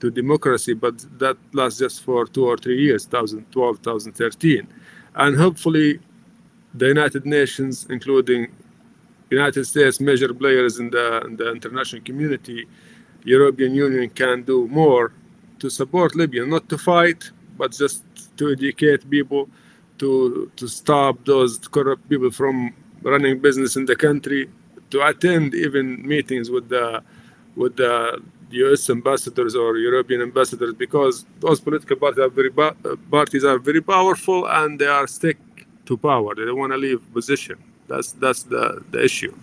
to 0.01 0.11
democracy, 0.11 0.73
but 0.85 0.95
that 1.23 1.38
lasts 1.53 1.79
just 1.79 1.97
for 2.05 2.25
two 2.35 2.45
or 2.51 2.57
three 2.57 2.79
years, 2.85 3.05
2012, 3.05 3.81
2013, 3.81 4.67
and 5.15 5.38
hopefully, 5.38 5.99
the 6.73 6.88
United 6.88 7.25
Nations, 7.25 7.88
including 7.89 8.41
United 9.29 9.65
States, 9.65 9.99
major 9.99 10.33
players 10.33 10.73
in 10.81 10.89
the 10.89 11.07
in 11.27 11.38
the 11.38 11.47
international 11.51 12.01
community 12.09 12.67
European 13.23 13.73
Union 13.73 14.09
can 14.09 14.43
do 14.43 14.67
more 14.67 15.11
to 15.59 15.69
support 15.69 16.15
Libya, 16.15 16.45
not 16.45 16.69
to 16.69 16.77
fight, 16.77 17.31
but 17.57 17.71
just 17.71 18.03
to 18.38 18.51
educate 18.51 19.09
people, 19.09 19.49
to 19.97 20.51
to 20.55 20.67
stop 20.67 21.25
those 21.25 21.57
corrupt 21.67 22.07
people 22.09 22.31
from 22.31 22.73
running 23.01 23.39
business 23.39 23.75
in 23.75 23.85
the 23.85 23.95
country, 23.95 24.49
to 24.89 25.05
attend 25.05 25.53
even 25.53 26.07
meetings 26.07 26.49
with 26.49 26.69
the 26.69 27.03
with 27.55 27.75
the 27.75 28.21
U.S. 28.51 28.89
ambassadors 28.89 29.55
or 29.55 29.77
European 29.77 30.21
ambassadors, 30.21 30.73
because 30.73 31.25
those 31.39 31.59
political 31.59 31.97
parties 31.97 32.19
are 32.19 32.29
very 32.29 32.51
parties 33.11 33.43
are 33.43 33.59
very 33.59 33.81
powerful 33.81 34.47
and 34.47 34.79
they 34.79 34.88
are 34.88 35.07
stick 35.07 35.38
to 35.85 35.97
power. 35.97 36.33
They 36.35 36.45
don't 36.45 36.57
want 36.57 36.71
to 36.71 36.77
leave 36.77 37.01
position. 37.13 37.57
That's 37.88 38.13
that's 38.13 38.43
the 38.43 38.83
the 38.91 39.03
issue 39.03 39.35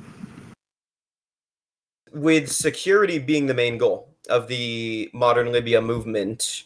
with 2.17 2.51
security 2.51 3.19
being 3.19 3.45
the 3.47 3.53
main 3.53 3.77
goal 3.77 4.09
of 4.31 4.49
the 4.49 5.11
modern 5.13 5.53
Libya 5.53 5.83
movement, 5.83 6.65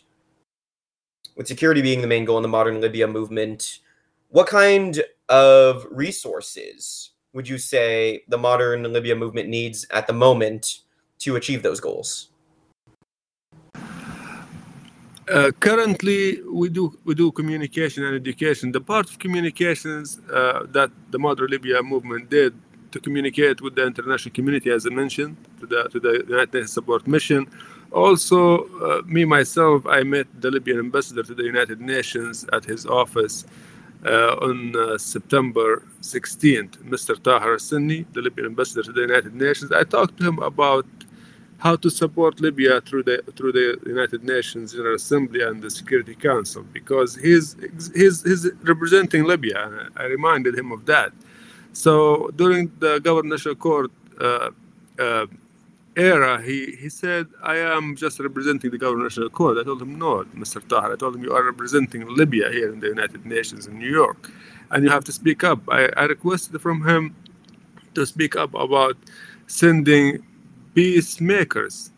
with 1.37 1.49
security 1.49 1.83
being 1.83 2.01
the 2.01 2.07
main 2.07 2.25
goal 2.25 2.37
in 2.37 2.43
the 2.43 2.49
modern 2.49 2.81
Libya 2.81 3.09
movement, 3.09 3.81
what 4.29 4.47
kind 4.47 5.03
of 5.29 5.87
resources 5.91 7.11
would 7.33 7.49
you 7.49 7.59
say 7.59 8.23
the 8.29 8.39
modern 8.39 8.85
Libya 8.93 9.17
movement 9.17 9.49
needs 9.49 9.87
at 9.91 10.07
the 10.07 10.13
moment 10.13 10.83
to 11.19 11.35
achieve 11.35 11.65
those 11.65 11.81
goals? 11.81 12.29
Uh, 15.29 15.51
currently, 15.61 16.43
we 16.43 16.69
do 16.69 16.97
we 17.05 17.15
do 17.15 17.31
communication 17.33 18.05
and 18.05 18.15
education. 18.15 18.73
The 18.73 18.81
part 18.81 19.11
of 19.11 19.19
communications 19.19 20.21
uh, 20.33 20.67
that 20.71 20.91
the 21.11 21.19
modern 21.19 21.51
Libya 21.51 21.83
movement 21.83 22.31
did 22.31 22.53
to 22.93 23.01
communicate 23.01 23.61
with 23.61 23.75
the 23.75 23.87
international 23.87 24.35
community, 24.35 24.71
as 24.71 24.87
I 24.87 24.91
mentioned, 24.91 25.37
to 25.61 25.67
the 25.67 25.89
to 25.89 26.01
the 26.01 26.25
United 26.29 26.53
Nations 26.55 26.73
support 26.73 27.07
mission. 27.07 27.47
Also, 27.93 28.41
uh, 28.81 29.03
me 29.07 29.25
myself, 29.25 29.85
I 29.87 30.03
met 30.05 30.27
the 30.41 30.51
Libyan 30.51 30.79
ambassador 30.79 31.25
to 31.25 31.35
the 31.35 31.43
United 31.43 31.81
Nations 31.81 32.47
at 32.53 32.65
his 32.65 32.87
office 32.87 33.45
uh, 34.07 34.49
on 34.49 34.77
uh, 34.77 34.97
September 34.97 35.83
16th, 36.01 36.79
Mr. 36.95 37.21
Tahar 37.21 37.57
Sinni, 37.57 38.07
the 38.13 38.23
Libyan 38.23 38.47
ambassador 38.47 38.83
to 38.83 38.93
the 38.93 39.01
United 39.01 39.35
Nations. 39.35 39.73
I 39.73 39.83
talked 39.83 40.19
to 40.19 40.25
him 40.29 40.39
about 40.39 40.87
how 41.59 41.77
to 41.77 41.91
support 41.91 42.41
Libya 42.41 42.81
through 42.81 43.03
the 43.03 43.23
through 43.37 43.53
the 43.53 43.79
United 43.87 44.25
Nations 44.25 44.73
General 44.73 44.95
Assembly 44.95 45.43
and 45.43 45.63
the 45.63 45.71
Security 45.71 46.15
Council 46.15 46.63
because 46.73 47.15
he's 47.17 47.57
he's, 47.95 48.23
he's 48.23 48.51
representing 48.63 49.25
Libya. 49.25 49.89
I 49.97 50.05
reminded 50.05 50.59
him 50.59 50.73
of 50.73 50.87
that. 50.87 51.13
So 51.73 52.31
during 52.37 52.73
the 52.79 52.99
governorship 53.01 53.59
court 53.59 53.91
uh, 54.21 54.51
uh, 54.99 55.27
era, 55.97 56.41
he, 56.43 56.77
he 56.77 56.89
said, 56.89 57.27
I 57.43 57.57
am 57.57 57.97
just 57.97 58.19
representing 58.21 58.71
the 58.71 58.79
governorship 58.79 59.33
court. 59.33 59.59
I 59.59 59.65
told 59.65 59.83
him, 59.83 59.99
no, 59.99 60.25
Mr. 60.35 60.67
Tahar. 60.67 60.93
I 60.93 60.97
told 60.97 61.17
him, 61.17 61.23
you 61.23 61.33
are 61.33 61.45
representing 61.45 62.07
Libya 62.09 62.51
here 62.51 62.73
in 62.73 62.81
the 62.81 62.89
United 62.89 63.25
Nations 63.25 63.67
in 63.67 63.79
New 63.79 63.91
York, 63.91 64.31
and 64.71 64.85
you 64.85 64.91
have 64.91 65.05
to 65.05 65.13
speak 65.13 65.45
up. 65.45 65.61
I, 65.69 65.89
I 65.97 66.05
requested 66.05 66.61
from 66.61 66.87
him 66.87 67.15
to 67.95 68.07
speak 68.07 68.37
up 68.37 68.55
about 68.55 68.97
sending 69.47 70.25
peacemakers. 70.75 71.91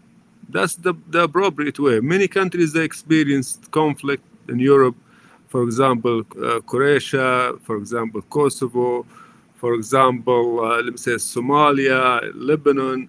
That's 0.48 0.76
the, 0.76 0.94
the 1.08 1.24
appropriate 1.24 1.78
way. 1.78 2.00
Many 2.00 2.28
countries 2.28 2.72
they 2.72 2.84
experienced 2.84 3.70
conflict 3.70 4.24
in 4.48 4.58
Europe, 4.58 4.96
for 5.48 5.62
example, 5.62 6.24
uh, 6.42 6.60
Croatia, 6.60 7.54
for 7.62 7.76
example, 7.76 8.22
Kosovo, 8.22 9.06
for 9.62 9.74
example, 9.74 10.58
uh, 10.58 10.82
let 10.82 10.92
me 10.96 10.96
say 10.96 11.12
Somalia, 11.12 12.32
Lebanon, 12.34 13.08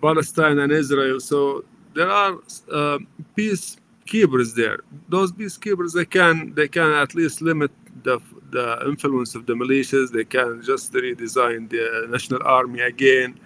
Palestine, 0.00 0.58
and 0.60 0.72
Israel. 0.72 1.20
So 1.20 1.66
there 1.92 2.10
are 2.10 2.32
uh, 2.80 2.98
peacekeepers 3.36 4.54
there. 4.54 4.78
Those 5.10 5.30
peacekeepers 5.32 5.92
they 5.92 6.06
can 6.06 6.54
they 6.54 6.68
can 6.76 6.90
at 7.04 7.14
least 7.14 7.42
limit 7.42 7.70
the 8.06 8.16
the 8.56 8.66
influence 8.92 9.34
of 9.34 9.44
the 9.44 9.52
militias. 9.52 10.06
They 10.10 10.24
can 10.36 10.62
just 10.62 10.86
redesign 10.94 11.68
the 11.74 11.84
national 12.14 12.42
army 12.58 12.80
again 12.80 13.38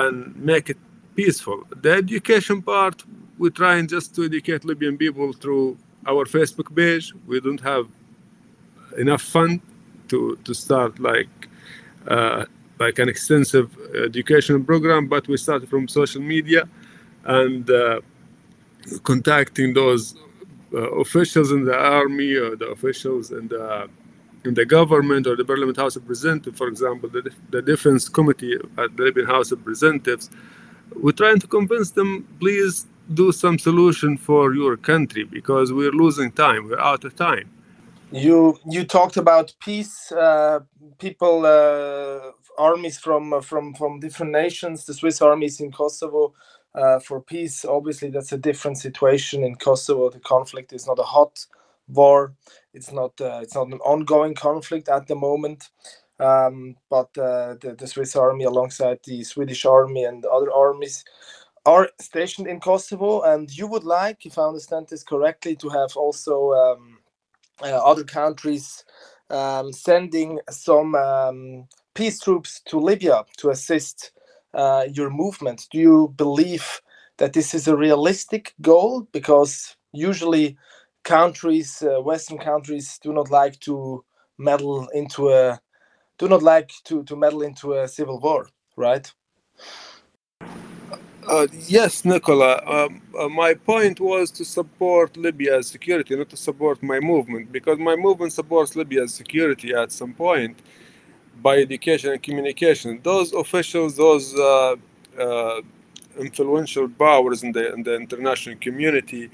and 0.00 0.34
make 0.50 0.70
it 0.70 0.78
peaceful. 1.14 1.58
The 1.82 1.92
education 1.92 2.62
part, 2.62 3.04
we're 3.38 3.58
trying 3.64 3.86
just 3.96 4.14
to 4.14 4.24
educate 4.24 4.64
Libyan 4.64 4.96
people 4.96 5.34
through 5.34 5.76
our 6.06 6.24
Facebook 6.24 6.74
page. 6.74 7.12
We 7.26 7.38
don't 7.46 7.64
have 7.72 7.84
enough 8.96 9.24
fund 9.34 9.60
to 10.08 10.18
to 10.46 10.54
start 10.54 10.98
like 10.98 11.51
like 12.78 12.98
an 12.98 13.08
extensive 13.08 13.68
education 13.94 14.64
program, 14.64 15.06
but 15.06 15.28
we 15.28 15.36
started 15.36 15.68
from 15.68 15.86
social 15.88 16.22
media 16.22 16.68
and 17.24 17.70
uh, 17.70 18.00
contacting 19.04 19.72
those 19.74 20.14
uh, 20.74 20.78
officials 21.04 21.52
in 21.52 21.64
the 21.64 21.76
army 21.76 22.34
or 22.34 22.56
the 22.56 22.66
officials 22.66 23.30
in 23.30 23.48
the 23.48 23.88
in 24.44 24.54
the 24.54 24.64
government 24.64 25.26
or 25.26 25.36
the 25.36 25.44
Parliament 25.44 25.76
House 25.76 25.94
of 25.94 26.02
Representatives, 26.02 26.58
for 26.58 26.66
example, 26.66 27.08
the, 27.08 27.30
the 27.50 27.62
Defense 27.62 28.08
Committee 28.08 28.56
at 28.76 28.96
the 28.96 29.02
Libyan 29.04 29.26
House 29.26 29.52
of 29.52 29.60
Representatives, 29.60 30.30
we're 30.96 31.12
trying 31.12 31.38
to 31.38 31.46
convince 31.46 31.92
them, 31.92 32.26
please 32.40 32.86
do 33.14 33.30
some 33.30 33.58
solution 33.58 34.16
for 34.16 34.54
your 34.54 34.76
country 34.76 35.24
because 35.24 35.72
we're 35.72 35.92
losing 35.92 36.32
time. 36.32 36.68
We're 36.68 36.80
out 36.80 37.04
of 37.04 37.14
time. 37.14 37.50
You 38.12 38.58
you 38.70 38.84
talked 38.84 39.16
about 39.16 39.54
peace. 39.60 40.12
Uh, 40.12 40.60
people, 40.98 41.46
uh, 41.46 42.32
armies 42.58 42.98
from 42.98 43.32
uh, 43.32 43.40
from 43.40 43.74
from 43.74 44.00
different 44.00 44.32
nations. 44.32 44.84
The 44.84 44.94
Swiss 44.94 45.22
army 45.22 45.46
is 45.46 45.60
in 45.60 45.72
Kosovo 45.72 46.34
uh, 46.74 47.00
for 47.00 47.22
peace. 47.22 47.64
Obviously, 47.64 48.10
that's 48.10 48.32
a 48.32 48.38
different 48.38 48.78
situation 48.78 49.44
in 49.44 49.56
Kosovo. 49.56 50.10
The 50.10 50.20
conflict 50.20 50.72
is 50.74 50.86
not 50.86 50.98
a 50.98 51.04
hot 51.04 51.46
war. 51.88 52.34
It's 52.74 52.92
not 52.92 53.20
uh, 53.20 53.40
it's 53.42 53.54
not 53.54 53.68
an 53.68 53.80
ongoing 53.80 54.34
conflict 54.34 54.88
at 54.90 55.06
the 55.06 55.16
moment. 55.16 55.70
Um, 56.20 56.76
but 56.90 57.16
uh, 57.18 57.56
the, 57.60 57.76
the 57.78 57.86
Swiss 57.88 58.14
army, 58.14 58.44
alongside 58.44 59.00
the 59.04 59.24
Swedish 59.24 59.64
army 59.64 60.04
and 60.04 60.24
other 60.26 60.52
armies, 60.52 61.04
are 61.66 61.88
stationed 62.00 62.46
in 62.46 62.60
Kosovo. 62.60 63.22
And 63.22 63.50
you 63.50 63.66
would 63.66 63.84
like, 63.84 64.26
if 64.26 64.38
I 64.38 64.44
understand 64.44 64.88
this 64.88 65.02
correctly, 65.02 65.56
to 65.56 65.68
have 65.70 65.96
also 65.96 66.52
um, 66.52 66.98
other 67.62 68.04
countries 68.04 68.84
um, 69.30 69.72
sending 69.72 70.40
some 70.50 70.94
um, 70.94 71.68
peace 71.94 72.20
troops 72.20 72.60
to 72.66 72.78
Libya 72.78 73.24
to 73.38 73.50
assist 73.50 74.12
uh, 74.54 74.86
your 74.92 75.10
movement. 75.10 75.68
Do 75.70 75.78
you 75.78 76.14
believe 76.16 76.80
that 77.18 77.32
this 77.32 77.54
is 77.54 77.68
a 77.68 77.76
realistic 77.76 78.54
goal? 78.62 79.08
Because 79.12 79.76
usually 79.92 80.56
countries, 81.04 81.82
uh, 81.82 82.00
Western 82.02 82.38
countries, 82.38 82.98
do 83.02 83.12
not 83.12 83.30
like 83.30 83.58
to 83.60 84.04
meddle 84.38 84.88
into 84.94 85.30
a 85.30 85.60
do 86.18 86.28
not 86.28 86.42
like 86.42 86.70
to 86.84 87.04
to 87.04 87.16
meddle 87.16 87.42
into 87.42 87.74
a 87.74 87.88
civil 87.88 88.20
war, 88.20 88.48
right? 88.76 89.12
Uh, 91.26 91.46
yes, 91.68 92.04
Nicola. 92.04 92.60
Um, 92.66 93.00
uh, 93.18 93.28
my 93.28 93.54
point 93.54 94.00
was 94.00 94.30
to 94.32 94.44
support 94.44 95.16
Libya's 95.16 95.68
security, 95.68 96.16
not 96.16 96.28
to 96.30 96.36
support 96.36 96.82
my 96.82 96.98
movement, 96.98 97.52
because 97.52 97.78
my 97.78 97.94
movement 97.94 98.32
supports 98.32 98.74
Libya's 98.74 99.14
security 99.14 99.72
at 99.72 99.92
some 99.92 100.12
point 100.14 100.58
by 101.40 101.58
education 101.58 102.12
and 102.12 102.22
communication. 102.22 103.00
Those 103.02 103.32
officials, 103.32 103.96
those 103.96 104.34
uh, 104.34 104.76
uh 105.18 105.60
influential 106.18 106.88
powers 106.88 107.42
in 107.42 107.52
the, 107.52 107.72
in 107.72 107.82
the 107.82 107.94
international 107.94 108.56
community, 108.56 109.30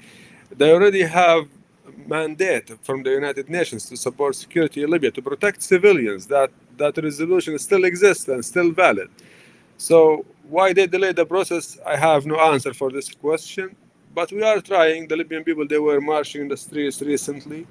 they 0.55 0.71
already 0.71 1.01
have 1.01 1.47
mandate 2.07 2.71
from 2.83 3.03
the 3.03 3.09
United 3.09 3.49
Nations 3.49 3.85
to 3.89 3.97
support 3.97 4.35
security 4.35 4.83
in 4.83 4.89
Libya, 4.89 5.11
to 5.11 5.21
protect 5.21 5.61
civilians. 5.61 6.27
That 6.27 6.51
that 6.77 6.97
resolution 6.97 7.57
still 7.59 7.83
exists 7.83 8.27
and 8.27 8.43
still 8.45 8.71
valid. 8.71 9.09
So 9.77 10.25
why 10.49 10.73
they 10.73 10.87
delayed 10.87 11.15
the 11.15 11.25
process, 11.25 11.77
I 11.85 11.95
have 11.95 12.25
no 12.25 12.39
answer 12.39 12.73
for 12.73 12.91
this 12.91 13.09
question. 13.13 13.75
But 14.13 14.31
we 14.31 14.41
are 14.41 14.59
trying. 14.59 15.07
The 15.07 15.15
Libyan 15.15 15.43
people 15.43 15.67
they 15.67 15.77
were 15.77 16.01
marching 16.01 16.41
in 16.41 16.47
the 16.47 16.57
streets 16.57 17.01
recently 17.01 17.67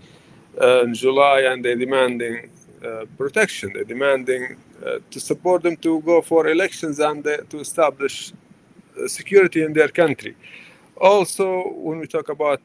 uh, 0.60 0.84
in 0.84 0.94
July, 0.94 1.40
and 1.40 1.64
they're 1.64 1.76
demanding 1.76 2.50
uh, 2.84 3.04
protection. 3.16 3.72
They're 3.74 3.84
demanding 3.84 4.56
uh, 4.84 4.98
to 5.10 5.20
support 5.20 5.64
them 5.64 5.76
to 5.78 6.00
go 6.02 6.22
for 6.22 6.46
elections 6.46 7.00
and 7.00 7.26
uh, 7.26 7.38
to 7.50 7.58
establish 7.58 8.32
uh, 8.32 9.08
security 9.08 9.64
in 9.64 9.72
their 9.72 9.88
country. 9.88 10.36
Also, 10.96 11.72
when 11.72 11.98
we 11.98 12.06
talk 12.06 12.28
about 12.28 12.60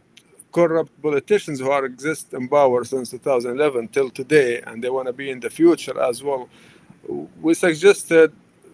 corrupt 0.51 0.91
politicians 1.01 1.59
who 1.59 1.71
are 1.71 1.85
exist 1.85 2.33
in 2.33 2.47
power 2.47 2.83
since 2.83 3.09
2011 3.09 3.87
till 3.87 4.11
today, 4.11 4.61
and 4.67 4.83
they 4.83 4.89
want 4.91 5.07
to 5.07 5.13
be 5.13 5.31
in 5.31 5.39
the 5.39 5.49
future 5.49 5.99
as 5.99 6.21
well, 6.21 6.47
we 7.41 7.55
suggested 7.55 8.31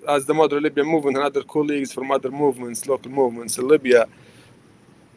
as 0.08 0.26
the 0.26 0.34
Modern 0.34 0.64
Libya 0.64 0.84
movement 0.84 1.18
and 1.18 1.26
other 1.26 1.44
colleagues 1.44 1.92
from 1.92 2.12
other 2.12 2.32
movements, 2.32 2.88
local 2.88 3.12
movements 3.12 3.58
in 3.58 3.68
Libya, 3.68 4.08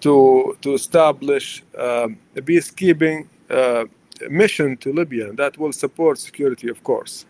to 0.01 0.57
to 0.61 0.75
establish 0.75 1.63
uh, 1.79 2.09
a 2.37 2.43
peacekeeping 2.43 3.27
uh, 3.51 3.85
mission 4.29 4.77
to 4.79 4.93
Libya 4.93 5.33
that 5.33 5.59
will 5.59 5.73
support 5.73 6.19
security, 6.19 6.69
of 6.69 6.83
course. 6.83 7.27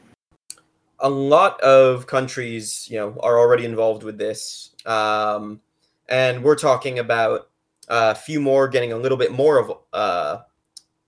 A 1.00 1.10
lot 1.10 1.60
of 1.60 2.06
countries, 2.06 2.86
you 2.88 2.96
know, 2.96 3.18
are 3.20 3.38
already 3.38 3.64
involved 3.64 4.04
with 4.04 4.18
this, 4.18 4.70
um, 4.86 5.60
and 6.08 6.42
we're 6.44 6.56
talking 6.56 6.98
about 6.98 7.48
a 7.88 8.14
few 8.14 8.40
more 8.40 8.68
getting 8.68 8.92
a 8.92 8.96
little 8.96 9.18
bit 9.18 9.32
more 9.32 9.58
of 9.58 9.72
uh, 9.92 10.38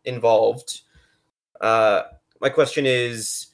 involved. 0.05 0.83
Uh, 1.61 2.03
my 2.41 2.49
question 2.49 2.85
is 2.87 3.54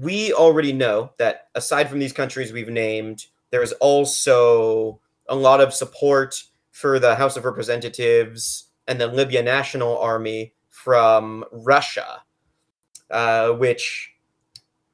we 0.00 0.32
already 0.32 0.72
know 0.72 1.10
that 1.18 1.48
aside 1.54 1.88
from 1.88 1.98
these 1.98 2.12
countries 2.12 2.52
we've 2.52 2.68
named, 2.68 3.26
there 3.50 3.62
is 3.62 3.72
also 3.74 5.00
a 5.28 5.34
lot 5.34 5.60
of 5.60 5.72
support 5.72 6.42
for 6.72 6.98
the 6.98 7.14
House 7.14 7.36
of 7.36 7.44
Representatives 7.44 8.64
and 8.86 9.00
the 9.00 9.06
Libya 9.06 9.42
National 9.42 9.98
Army 9.98 10.52
from 10.68 11.44
Russia, 11.50 12.22
uh, 13.10 13.50
which 13.52 14.12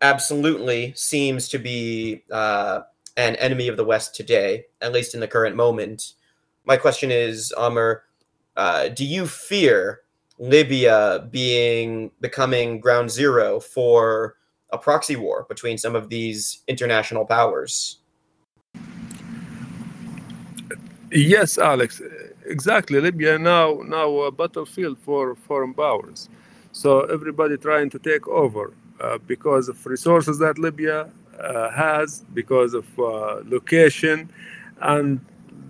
absolutely 0.01 0.93
seems 0.95 1.49
to 1.49 1.59
be 1.59 2.23
uh, 2.31 2.81
an 3.17 3.37
enemy 3.37 3.69
of 3.69 3.77
the 3.77 3.85
West 3.85 4.15
today, 4.15 4.65
at 4.81 4.93
least 4.93 5.15
in 5.15 5.21
the 5.21 5.29
current 5.29 5.57
moment. 5.57 6.13
My 6.65 6.77
question 6.77 7.11
is, 7.11 7.53
Amr, 7.53 8.05
uh, 8.57 8.89
do 8.89 9.05
you 9.05 9.27
fear 9.27 10.01
Libya 10.39 11.29
being 11.31 12.11
becoming 12.21 12.81
ground 12.81 13.11
zero 13.11 13.61
for 13.61 14.37
a 14.73 14.79
proxy 14.79 15.17
war 15.17 15.47
between 15.49 15.79
some 15.79 15.95
of 15.95 16.09
these 16.09 16.63
international 16.67 17.25
powers. 17.25 17.99
Yes, 21.11 21.59
Alex, 21.59 22.01
exactly. 22.47 22.99
Libya 23.01 23.39
now 23.39 23.81
now 23.85 24.09
a 24.21 24.33
battlefield 24.33 24.99
for 24.99 25.35
foreign 25.35 25.75
powers. 25.75 26.29
So 26.73 27.03
everybody 27.03 27.59
trying 27.59 27.91
to 27.91 27.99
take 27.99 28.27
over 28.27 28.73
uh, 28.99 29.19
because 29.27 29.69
of 29.69 29.85
resources 29.85 30.39
that 30.39 30.59
Libya 30.59 31.11
uh, 31.39 31.71
has, 31.71 32.21
because 32.33 32.73
of 32.73 32.87
uh, 32.99 33.43
location, 33.45 34.31
and 34.81 35.21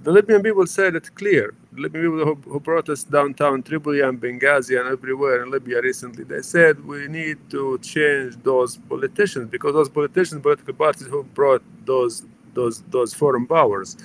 the 0.04 0.12
Libyan 0.12 0.42
people 0.42 0.66
said 0.66 0.94
it 0.94 1.12
clear. 1.16 1.54
People 1.74 2.00
who, 2.00 2.34
who 2.34 2.60
protest 2.60 3.10
downtown 3.10 3.62
Tripoli 3.62 4.00
and 4.02 4.20
Benghazi 4.20 4.78
and 4.78 4.88
everywhere 4.88 5.42
in 5.42 5.50
Libya 5.50 5.80
recently, 5.80 6.24
they 6.24 6.42
said 6.42 6.84
we 6.84 7.08
need 7.08 7.38
to 7.50 7.78
change 7.78 8.36
those 8.42 8.76
politicians 8.76 9.48
because 9.50 9.72
those 9.72 9.88
politicians, 9.88 10.42
political 10.42 10.74
parties 10.74 11.06
who 11.06 11.22
brought 11.24 11.62
those 11.86 12.24
those 12.54 12.82
those 12.90 13.14
foreign 13.14 13.46
powers, 13.46 13.96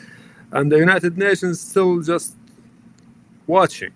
and 0.51 0.71
the 0.71 0.77
United 0.77 1.17
Nations 1.17 1.59
still 1.59 2.01
just 2.01 2.35
watching. 3.47 3.91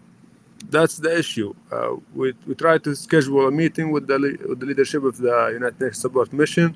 That's 0.69 0.97
the 0.97 1.17
issue. 1.17 1.53
Uh, 1.71 1.95
we 2.13 2.33
we 2.45 2.55
try 2.55 2.77
to 2.79 2.95
schedule 2.95 3.47
a 3.47 3.51
meeting 3.51 3.91
with 3.91 4.07
the 4.07 4.17
with 4.49 4.59
the 4.59 4.65
leadership 4.65 5.03
of 5.03 5.17
the 5.17 5.51
United 5.53 5.79
Nations 5.79 6.01
Support 6.01 6.33
Mission 6.33 6.75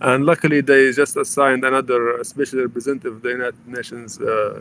and 0.00 0.26
luckily, 0.26 0.60
they 0.60 0.92
just 0.92 1.16
assigned 1.16 1.64
another 1.64 2.22
special 2.24 2.60
representative 2.60 3.14
of 3.16 3.22
the 3.22 3.30
United 3.30 3.66
Nations. 3.66 4.20
Uh, 4.20 4.60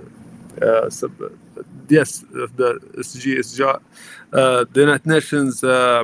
uh, 0.62 0.89
sub, 0.89 1.12
yes, 1.89 2.19
the 2.32 2.80
SG, 2.98 3.39
uh, 4.34 4.65
the 4.72 4.80
United 4.80 5.06
Nations 5.06 5.63
uh, 5.63 6.04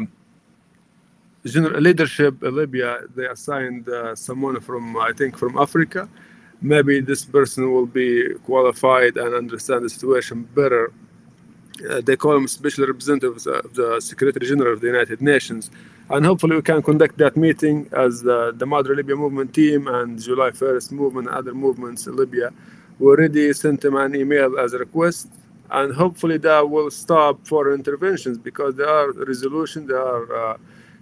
general 1.45 1.81
leadership 1.81 2.43
in 2.43 2.55
Libya. 2.55 2.99
They 3.15 3.25
assigned 3.25 3.87
uh, 3.89 4.15
someone 4.15 4.59
from, 4.59 4.97
I 4.97 5.11
think, 5.13 5.37
from 5.37 5.57
Africa. 5.57 6.09
Maybe 6.61 6.99
this 6.99 7.23
person 7.23 7.71
will 7.71 7.85
be 7.85 8.33
qualified 8.45 9.17
and 9.17 9.33
understand 9.33 9.85
the 9.85 9.89
situation 9.89 10.43
better. 10.53 10.91
Uh, 11.89 12.01
they 12.01 12.17
call 12.17 12.35
him 12.35 12.47
special 12.47 12.85
representative 12.85 13.37
of 13.47 13.73
the 13.73 14.01
Secretary 14.01 14.45
General 14.45 14.73
of 14.73 14.81
the 14.81 14.87
United 14.87 15.21
Nations 15.21 15.71
and 16.09 16.25
hopefully 16.25 16.55
we 16.55 16.61
can 16.61 16.81
conduct 16.81 17.17
that 17.19 17.37
meeting 17.37 17.87
as 17.91 18.21
the, 18.21 18.65
Modern 18.65 18.97
Libya 18.97 19.15
movement 19.15 19.53
team 19.53 19.87
and 19.87 20.19
July 20.19 20.49
1st 20.49 20.91
movement 20.91 21.27
and 21.27 21.37
other 21.37 21.53
movements 21.53 22.07
in 22.07 22.15
Libya. 22.15 22.51
We 22.97 23.07
already 23.07 23.53
sent 23.53 23.81
them 23.81 23.95
an 23.95 24.15
email 24.15 24.57
as 24.57 24.73
a 24.73 24.79
request, 24.79 25.27
and 25.71 25.93
hopefully 25.93 26.37
that 26.37 26.69
will 26.69 26.89
stop 26.89 27.45
foreign 27.45 27.75
interventions 27.75 28.37
because 28.37 28.75
there 28.75 28.89
are 28.89 29.11
resolutions, 29.11 29.87
there 29.87 30.01
are 30.01 30.53
uh, 30.53 30.57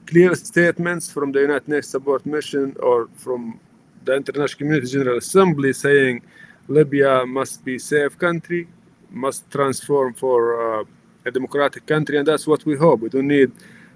clear 0.05 0.35
statements 0.51 1.11
from 1.11 1.31
the 1.31 1.39
United 1.39 1.67
Nations 1.67 1.89
Support 1.89 2.25
Mission 2.25 2.75
or 2.81 3.07
from 3.15 3.59
the 4.03 4.15
International 4.15 4.57
Community 4.57 4.87
General 4.87 5.17
Assembly 5.17 5.73
saying 5.73 6.21
Libya 6.67 7.25
must 7.25 7.63
be 7.63 7.79
safe 7.79 8.17
country, 8.17 8.67
must 9.09 9.49
transform 9.49 10.13
for 10.13 10.81
uh, 10.81 10.83
a 11.25 11.31
democratic 11.31 11.85
country, 11.85 12.17
and 12.17 12.27
that's 12.27 12.45
what 12.47 12.65
we 12.65 12.75
hope. 12.75 13.01
We 13.01 13.09
don't 13.09 13.27
need 13.27 13.51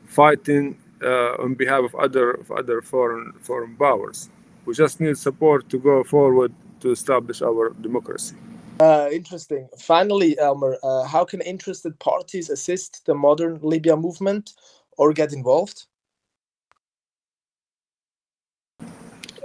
fighting 0.05 0.77
uh, 1.01 1.43
on 1.43 1.55
behalf 1.55 1.83
of 1.83 1.95
other 1.95 2.31
of 2.31 2.51
other 2.51 2.81
foreign 2.81 3.33
foreign 3.39 3.75
powers. 3.75 4.29
We 4.65 4.73
just 4.73 4.99
need 4.99 5.17
support 5.17 5.69
to 5.69 5.79
go 5.79 6.03
forward 6.03 6.53
to 6.81 6.91
establish 6.91 7.41
our 7.41 7.71
democracy. 7.81 8.35
Uh, 8.81 9.09
interesting. 9.11 9.69
Finally, 9.77 10.39
Amr, 10.39 10.75
uh, 10.81 11.03
how 11.03 11.23
can 11.23 11.41
interested 11.41 11.93
parties 11.99 12.49
assist 12.49 13.05
the 13.05 13.13
modern 13.13 13.59
Libya 13.61 13.95
movement 13.95 14.53
or 14.97 15.13
get 15.13 15.33
involved? 15.33 15.85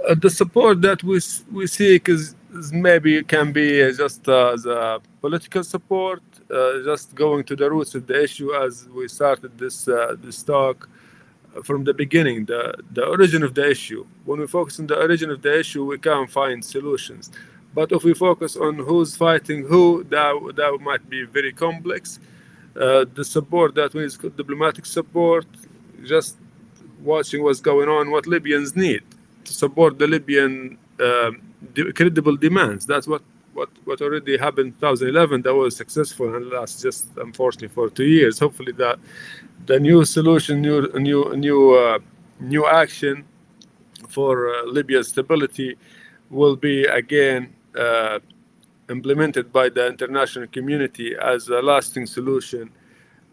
uh, 0.07 0.15
the 0.15 0.29
support 0.29 0.81
that 0.81 1.03
we 1.03 1.19
we 1.51 1.67
seek 1.67 2.09
is, 2.09 2.35
is 2.53 2.71
maybe 2.71 3.23
can 3.23 3.51
be 3.51 3.69
just 3.93 4.27
uh, 4.29 4.55
the 4.55 4.99
political 5.21 5.63
support, 5.63 6.21
uh, 6.51 6.83
just 6.85 7.13
going 7.15 7.43
to 7.43 7.55
the 7.55 7.69
roots 7.69 7.95
of 7.95 8.07
the 8.07 8.23
issue 8.23 8.53
as 8.53 8.87
we 8.89 9.07
started 9.07 9.57
this 9.57 9.87
uh, 9.87 10.15
this 10.21 10.43
talk 10.43 10.89
from 11.63 11.83
the 11.83 11.93
beginning, 11.93 12.45
the 12.45 12.61
the 12.93 13.05
origin 13.05 13.43
of 13.43 13.53
the 13.53 13.69
issue. 13.69 14.05
When 14.25 14.39
we 14.39 14.47
focus 14.47 14.79
on 14.79 14.87
the 14.87 14.97
origin 14.97 15.29
of 15.31 15.41
the 15.41 15.59
issue, 15.59 15.83
we 15.85 15.97
can 15.97 16.27
find 16.27 16.63
solutions. 16.63 17.31
But 17.77 17.91
if 17.91 18.03
we 18.03 18.15
focus 18.15 18.57
on 18.57 18.79
who's 18.79 19.15
fighting 19.15 19.59
who, 19.71 20.03
that 20.15 20.33
that 20.55 20.71
might 20.81 21.07
be 21.07 21.25
very 21.25 21.53
complex. 21.53 22.19
Uh, 22.75 23.05
the 23.13 23.23
support 23.23 23.75
that 23.75 23.93
we 23.93 24.01
need 24.01 24.35
diplomatic 24.35 24.83
support, 24.87 25.45
just 26.03 26.37
watching 27.03 27.43
what's 27.43 27.61
going 27.61 27.87
on, 27.87 28.09
what 28.09 28.25
Libyans 28.25 28.75
need 28.75 29.03
to 29.45 29.53
support 29.53 29.99
the 29.99 30.07
Libyan 30.07 30.75
uh, 30.99 31.29
de- 31.75 31.93
credible 31.93 32.35
demands. 32.35 32.87
That's 32.87 33.07
what, 33.07 33.21
what, 33.53 33.69
what 33.85 34.01
already 34.01 34.39
happened 34.39 34.67
in 34.69 34.73
2011 34.73 35.43
that 35.43 35.53
was 35.53 35.75
successful 35.75 36.35
and 36.35 36.49
lasts 36.49 36.81
just 36.81 37.05
unfortunately 37.17 37.67
for 37.67 37.91
two 37.91 38.09
years. 38.17 38.39
Hopefully 38.39 38.71
that 38.83 38.97
the 39.67 39.79
new 39.79 40.03
solution, 40.03 40.63
new 40.63 40.79
new 40.95 41.21
new 41.35 41.75
uh, 41.75 41.99
new 42.39 42.65
action 42.65 43.23
for 44.09 44.33
uh, 44.49 44.63
Libya's 44.65 45.09
stability 45.09 45.77
will 46.31 46.55
be 46.55 46.83
again 46.85 47.53
uh, 47.75 48.19
implemented 48.89 49.51
by 49.51 49.69
the 49.69 49.87
international 49.87 50.47
community 50.47 51.15
as 51.15 51.49
a 51.49 51.61
lasting 51.61 52.05
solution, 52.05 52.69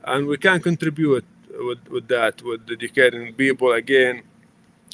and 0.04 0.26
we 0.26 0.36
can 0.36 0.60
contribute 0.60 1.24
with, 1.58 1.88
with 1.88 2.08
that, 2.08 2.42
with 2.42 2.60
educating 2.70 3.32
people 3.34 3.72
again 3.72 4.22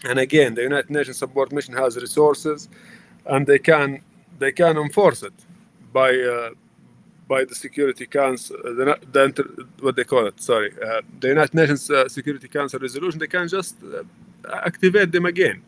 and 0.04 0.18
again. 0.18 0.54
The 0.54 0.62
United 0.62 0.90
Nations 0.90 1.18
Support 1.18 1.52
Mission 1.52 1.74
has 1.74 1.96
resources, 1.96 2.68
and 3.26 3.46
they 3.46 3.58
can 3.58 4.02
they 4.38 4.52
can 4.52 4.76
enforce 4.78 5.22
it 5.22 5.34
by 5.92 6.10
uh, 6.14 6.50
by 7.28 7.44
the 7.44 7.54
Security 7.54 8.06
Council, 8.06 8.56
uh, 8.64 8.72
the, 8.72 8.98
the 9.12 9.66
what 9.80 9.96
they 9.96 10.04
call 10.04 10.26
it. 10.26 10.40
Sorry, 10.40 10.72
uh, 10.82 11.00
the 11.20 11.28
United 11.28 11.54
Nations 11.54 11.90
uh, 11.90 12.08
Security 12.08 12.48
Council 12.48 12.80
resolution. 12.80 13.18
They 13.20 13.26
can 13.26 13.48
just 13.48 13.76
uh, 13.82 14.02
activate 14.64 15.12
them 15.12 15.26
again. 15.26 15.62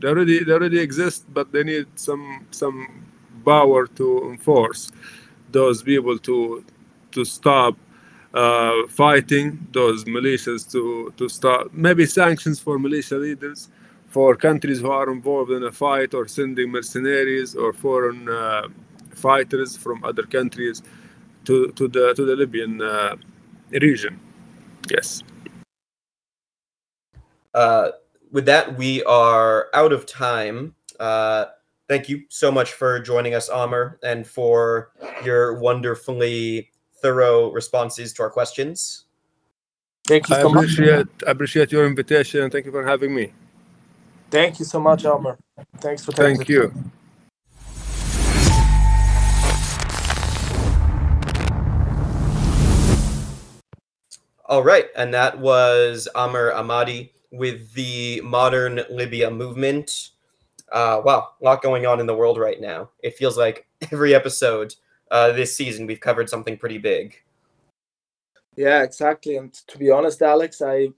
They 0.00 0.08
already 0.08 0.44
they 0.44 0.52
already 0.52 0.78
exist, 0.78 1.24
but 1.32 1.52
they 1.52 1.64
need 1.64 1.86
some 1.96 2.46
some 2.50 3.06
power 3.44 3.86
to 3.86 4.30
enforce 4.30 4.90
those 5.52 5.82
people 5.82 6.18
to 6.18 6.64
to 7.12 7.24
stop 7.24 7.76
uh, 8.34 8.86
fighting 8.88 9.66
those 9.72 10.04
militias 10.04 10.70
to 10.72 11.12
to 11.16 11.28
start 11.28 11.72
maybe 11.72 12.06
sanctions 12.06 12.58
for 12.58 12.78
militia 12.78 13.16
leaders 13.16 13.68
for 14.08 14.36
countries 14.36 14.80
who 14.80 14.90
are 14.90 15.10
involved 15.10 15.50
in 15.50 15.64
a 15.64 15.72
fight 15.72 16.14
or 16.14 16.28
sending 16.28 16.70
mercenaries 16.70 17.56
or 17.56 17.72
foreign 17.72 18.28
uh, 18.28 18.68
fighters 19.10 19.76
from 19.76 20.04
other 20.04 20.22
countries 20.22 20.82
to, 21.44 21.72
to 21.72 21.88
the 21.88 22.14
to 22.14 22.24
the 22.24 22.36
Libyan 22.36 22.80
uh, 22.80 23.16
region. 23.70 24.20
Yes. 24.88 25.22
With 28.34 28.46
that, 28.46 28.76
we 28.76 29.00
are 29.04 29.68
out 29.74 29.92
of 29.92 30.06
time. 30.06 30.74
Uh, 30.98 31.44
thank 31.88 32.08
you 32.08 32.24
so 32.30 32.50
much 32.50 32.72
for 32.72 32.98
joining 32.98 33.32
us, 33.32 33.48
Amr, 33.48 34.00
and 34.02 34.26
for 34.26 34.90
your 35.24 35.60
wonderfully 35.60 36.68
thorough 37.00 37.52
responses 37.52 38.12
to 38.14 38.24
our 38.24 38.30
questions. 38.30 39.04
Thank 40.08 40.28
you 40.28 40.34
I 40.34 40.42
so 40.42 40.48
much. 40.48 40.64
appreciate 40.64 41.06
I 41.24 41.30
appreciate 41.30 41.70
your 41.70 41.86
invitation 41.86 42.42
and 42.42 42.50
thank 42.50 42.66
you 42.66 42.72
for 42.72 42.84
having 42.84 43.14
me. 43.14 43.32
Thank 44.32 44.58
you 44.58 44.64
so 44.64 44.80
much, 44.80 45.04
Amr. 45.04 45.38
Thanks 45.78 46.04
for 46.04 46.10
taking 46.10 46.38
Thank 46.38 46.48
the 46.48 46.52
you. 46.52 46.74
All 54.46 54.64
right, 54.64 54.86
and 54.96 55.14
that 55.14 55.38
was 55.38 56.08
Amr 56.16 56.50
Ahmadi 56.50 57.13
with 57.36 57.72
the 57.74 58.20
Modern 58.22 58.82
Libya 58.90 59.30
Movement. 59.30 60.10
Uh, 60.72 61.00
wow, 61.04 61.30
a 61.40 61.44
lot 61.44 61.62
going 61.62 61.86
on 61.86 62.00
in 62.00 62.06
the 62.06 62.14
world 62.14 62.38
right 62.38 62.60
now. 62.60 62.90
It 63.02 63.16
feels 63.16 63.36
like 63.36 63.66
every 63.92 64.14
episode 64.14 64.74
uh, 65.10 65.32
this 65.32 65.54
season 65.54 65.86
we've 65.86 66.00
covered 66.00 66.28
something 66.28 66.56
pretty 66.56 66.78
big. 66.78 67.16
Yeah, 68.56 68.82
exactly. 68.82 69.36
And 69.36 69.52
to 69.52 69.78
be 69.78 69.90
honest, 69.90 70.22
Alex, 70.22 70.62
I 70.62 70.88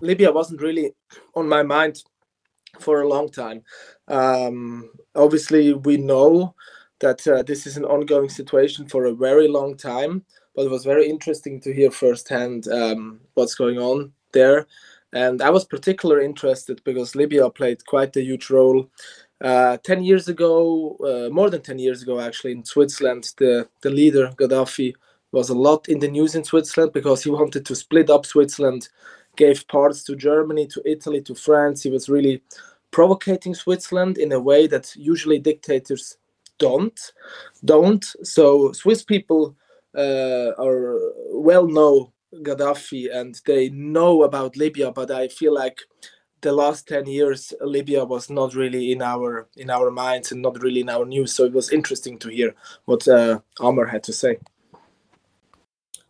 Libya 0.00 0.32
wasn't 0.32 0.60
really 0.60 0.94
on 1.34 1.48
my 1.48 1.62
mind 1.62 2.02
for 2.80 3.02
a 3.02 3.08
long 3.08 3.28
time. 3.28 3.62
Um, 4.08 4.90
obviously, 5.14 5.72
we 5.72 5.96
know 5.96 6.54
that 7.00 7.26
uh, 7.26 7.42
this 7.42 7.66
is 7.66 7.76
an 7.76 7.84
ongoing 7.84 8.28
situation 8.28 8.88
for 8.88 9.06
a 9.06 9.14
very 9.14 9.48
long 9.48 9.76
time, 9.76 10.24
but 10.54 10.64
it 10.64 10.70
was 10.70 10.84
very 10.84 11.08
interesting 11.08 11.60
to 11.60 11.72
hear 11.72 11.90
firsthand 11.90 12.68
um, 12.68 13.20
what's 13.34 13.54
going 13.54 13.78
on 13.78 14.12
there. 14.32 14.66
And 15.14 15.40
I 15.40 15.48
was 15.50 15.64
particularly 15.64 16.24
interested 16.24 16.82
because 16.84 17.14
Libya 17.14 17.48
played 17.48 17.86
quite 17.86 18.16
a 18.16 18.22
huge 18.22 18.50
role. 18.50 18.90
Uh, 19.40 19.76
10 19.78 20.02
years 20.02 20.26
ago, 20.28 20.96
uh, 21.04 21.32
more 21.32 21.50
than 21.50 21.62
10 21.62 21.78
years 21.78 22.02
ago, 22.02 22.18
actually, 22.18 22.52
in 22.52 22.64
Switzerland, 22.64 23.32
the, 23.38 23.68
the 23.82 23.90
leader, 23.90 24.32
Gaddafi, 24.36 24.92
was 25.30 25.50
a 25.50 25.54
lot 25.54 25.88
in 25.88 26.00
the 26.00 26.08
news 26.08 26.34
in 26.34 26.42
Switzerland 26.42 26.92
because 26.92 27.22
he 27.22 27.30
wanted 27.30 27.64
to 27.66 27.76
split 27.76 28.10
up 28.10 28.26
Switzerland, 28.26 28.88
gave 29.36 29.66
parts 29.68 30.02
to 30.04 30.16
Germany, 30.16 30.66
to 30.66 30.82
Italy, 30.84 31.20
to 31.22 31.34
France. 31.34 31.82
He 31.82 31.90
was 31.90 32.08
really 32.08 32.42
provocating 32.90 33.54
Switzerland 33.54 34.18
in 34.18 34.32
a 34.32 34.40
way 34.40 34.66
that 34.66 34.94
usually 34.96 35.38
dictators 35.38 36.16
don't. 36.58 37.12
Don't. 37.64 38.04
So 38.22 38.72
Swiss 38.72 39.02
people 39.02 39.56
uh, 39.96 40.52
are 40.58 40.98
well 41.30 41.66
know 41.66 42.13
Gaddafi 42.42 43.14
and 43.14 43.40
they 43.46 43.68
know 43.70 44.22
about 44.22 44.56
Libya, 44.56 44.90
but 44.90 45.10
I 45.10 45.28
feel 45.28 45.54
like 45.54 45.78
the 46.40 46.52
last 46.52 46.86
10 46.88 47.06
years 47.06 47.54
Libya 47.60 48.04
was 48.04 48.28
not 48.28 48.54
really 48.54 48.92
in 48.92 49.02
our 49.02 49.48
in 49.56 49.70
our 49.70 49.90
minds 49.90 50.30
and 50.30 50.42
not 50.42 50.62
really 50.62 50.80
in 50.80 50.90
our 50.90 51.04
news. 51.04 51.32
So 51.32 51.44
it 51.44 51.52
was 51.52 51.70
interesting 51.70 52.18
to 52.18 52.28
hear 52.28 52.54
what 52.84 53.08
uh, 53.08 53.40
Amr 53.60 53.86
had 53.86 54.04
to 54.04 54.12
say. 54.12 54.38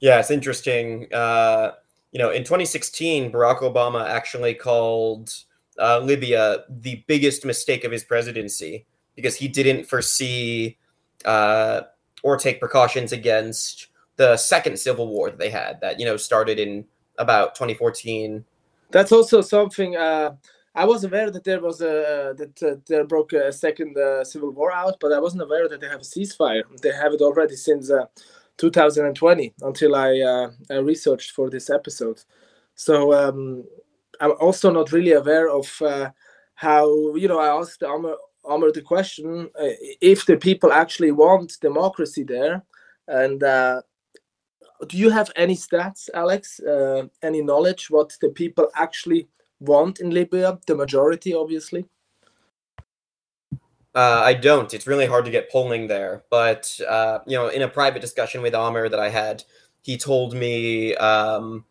Yeah, 0.00 0.18
it's 0.18 0.30
interesting. 0.30 1.12
Uh, 1.12 1.72
you 2.12 2.18
know, 2.18 2.30
in 2.30 2.42
2016, 2.42 3.32
Barack 3.32 3.60
Obama 3.60 4.06
actually 4.06 4.54
called 4.54 5.32
uh, 5.78 6.00
Libya 6.00 6.64
the 6.68 7.02
biggest 7.06 7.44
mistake 7.44 7.84
of 7.84 7.92
his 7.92 8.04
presidency 8.04 8.87
because 9.16 9.37
he 9.37 9.48
didn't 9.48 9.84
foresee 9.84 10.76
uh, 11.24 11.82
or 12.22 12.37
take 12.37 12.60
precautions 12.60 13.12
against 13.12 13.88
the 14.16 14.37
second 14.37 14.79
civil 14.79 15.09
war 15.09 15.31
that 15.31 15.38
they 15.38 15.50
had 15.50 15.81
that 15.81 15.98
you 15.98 16.07
know 16.07 16.16
started 16.16 16.59
in 16.59 16.85
about 17.18 17.55
2014. 17.55 18.44
That's 18.90 19.12
also 19.12 19.40
something. 19.40 19.96
Uh, 19.96 20.37
I 20.77 20.85
was 20.85 21.05
aware 21.05 21.31
that 21.31 21.44
there 21.44 21.61
was 21.61 21.81
a 21.81 22.35
that 22.37 22.62
uh, 22.62 22.77
there 22.88 23.05
broke 23.05 23.33
a 23.33 23.53
second 23.53 23.96
uh, 23.96 24.24
civil 24.24 24.50
war 24.50 24.72
out, 24.72 24.96
but 25.00 25.12
I 25.12 25.20
wasn't 25.20 25.42
aware 25.42 25.68
that 25.68 25.81
they 25.81 25.88
have 25.88 26.00
a 26.00 26.05
ceasefire. 26.05 26.62
They 26.83 26.92
have 26.92 27.12
it 27.12 27.20
already 27.20 27.57
since 27.57 27.90
uh, 27.90 28.07
2020 28.57 29.55
until 29.62 29.94
I, 29.94 30.20
uh, 30.20 30.50
I 30.70 30.74
researched 30.77 31.33
for 31.33 31.50
this 31.50 31.70
episode. 31.70 32.22
So 32.74 33.12
um, 33.12 33.64
I'm 34.20 34.33
also 34.40 34.70
not 34.70 34.92
really 34.92 35.12
aware 35.12 35.48
of 35.50 35.70
uh, 35.83 36.11
how 36.55 37.14
you 37.14 37.29
know 37.29 37.38
I 37.38 37.57
asked 37.57 37.83
Amr, 37.83 38.16
Amr 38.44 38.72
the 38.72 38.83
question 38.83 39.50
uh, 39.59 39.74
if 40.00 40.27
the 40.27 40.37
people 40.37 40.72
actually 40.72 41.12
want 41.12 41.61
democracy 41.61 42.24
there, 42.24 42.64
and 43.07 43.42
uh, 43.42 43.83
do 44.88 44.96
you 44.96 45.10
have 45.10 45.30
any 45.37 45.54
stats, 45.54 46.08
Alex? 46.14 46.60
Uh, 46.60 47.06
any 47.22 47.42
knowledge 47.42 47.90
what 47.90 48.16
the 48.20 48.28
people 48.28 48.68
actually 48.74 49.28
want 49.60 50.00
in 50.00 50.10
Libya? 50.10 50.58
The 50.66 50.74
majority, 50.74 51.34
obviously. 51.34 51.87
Uh, 53.94 54.22
I 54.24 54.34
don't. 54.34 54.74
It's 54.74 54.88
really 54.88 55.06
hard 55.06 55.24
to 55.24 55.30
get 55.30 55.50
polling 55.50 55.87
there. 55.87 56.24
But 56.30 56.80
uh, 56.88 57.20
you 57.26 57.37
know, 57.37 57.48
in 57.48 57.62
a 57.62 57.68
private 57.68 58.00
discussion 58.00 58.42
with 58.42 58.54
Amr 58.54 58.88
that 58.88 58.98
I 58.98 59.08
had, 59.08 59.44
he 59.82 59.96
told 59.96 60.34
me 60.34 60.94
um, 60.96 61.64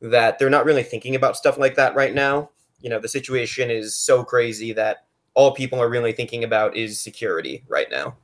that 0.00 0.38
they're 0.38 0.50
not 0.50 0.64
really 0.64 0.82
thinking 0.82 1.14
about 1.16 1.36
stuff 1.36 1.58
like 1.58 1.74
that 1.76 1.94
right 1.94 2.14
now. 2.14 2.50
You 2.80 2.90
know, 2.90 2.98
the 2.98 3.08
situation 3.08 3.70
is 3.70 3.94
so 3.94 4.24
crazy 4.24 4.72
that 4.72 5.06
all 5.34 5.52
people 5.52 5.80
are 5.80 5.90
really 5.90 6.12
thinking 6.12 6.44
about 6.44 6.76
is 6.76 6.98
security 6.98 7.62
right 7.68 7.90
now. 7.90 8.16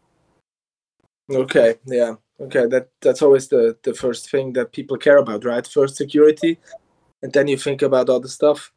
Okay. 1.30 1.74
Yeah. 1.84 2.14
Okay. 2.40 2.66
That 2.66 2.88
that's 3.00 3.22
always 3.22 3.48
the 3.48 3.76
the 3.82 3.94
first 3.94 4.30
thing 4.30 4.52
that 4.54 4.72
people 4.72 4.96
care 4.96 5.18
about, 5.18 5.44
right? 5.44 5.66
First 5.66 5.96
security, 5.96 6.58
and 7.22 7.32
then 7.32 7.48
you 7.48 7.56
think 7.56 7.82
about 7.82 8.08
other 8.10 8.28
stuff. 8.28 8.72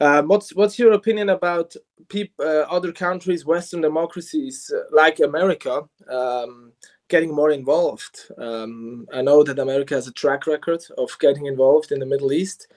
Um, 0.00 0.28
what's 0.28 0.54
what's 0.54 0.78
your 0.78 0.92
opinion 0.92 1.28
about 1.30 1.74
peop, 2.08 2.32
uh, 2.40 2.64
other 2.70 2.92
countries, 2.92 3.46
Western 3.46 3.80
democracies 3.82 4.72
uh, 4.74 4.84
like 4.92 5.20
America, 5.20 5.82
um, 6.08 6.72
getting 7.08 7.34
more 7.34 7.50
involved? 7.52 8.20
Um, 8.38 9.06
I 9.12 9.22
know 9.22 9.42
that 9.44 9.58
America 9.58 9.94
has 9.94 10.08
a 10.08 10.12
track 10.12 10.46
record 10.46 10.82
of 10.98 11.10
getting 11.20 11.46
involved 11.46 11.92
in 11.92 12.00
the 12.00 12.06
Middle 12.06 12.32
East. 12.32 12.68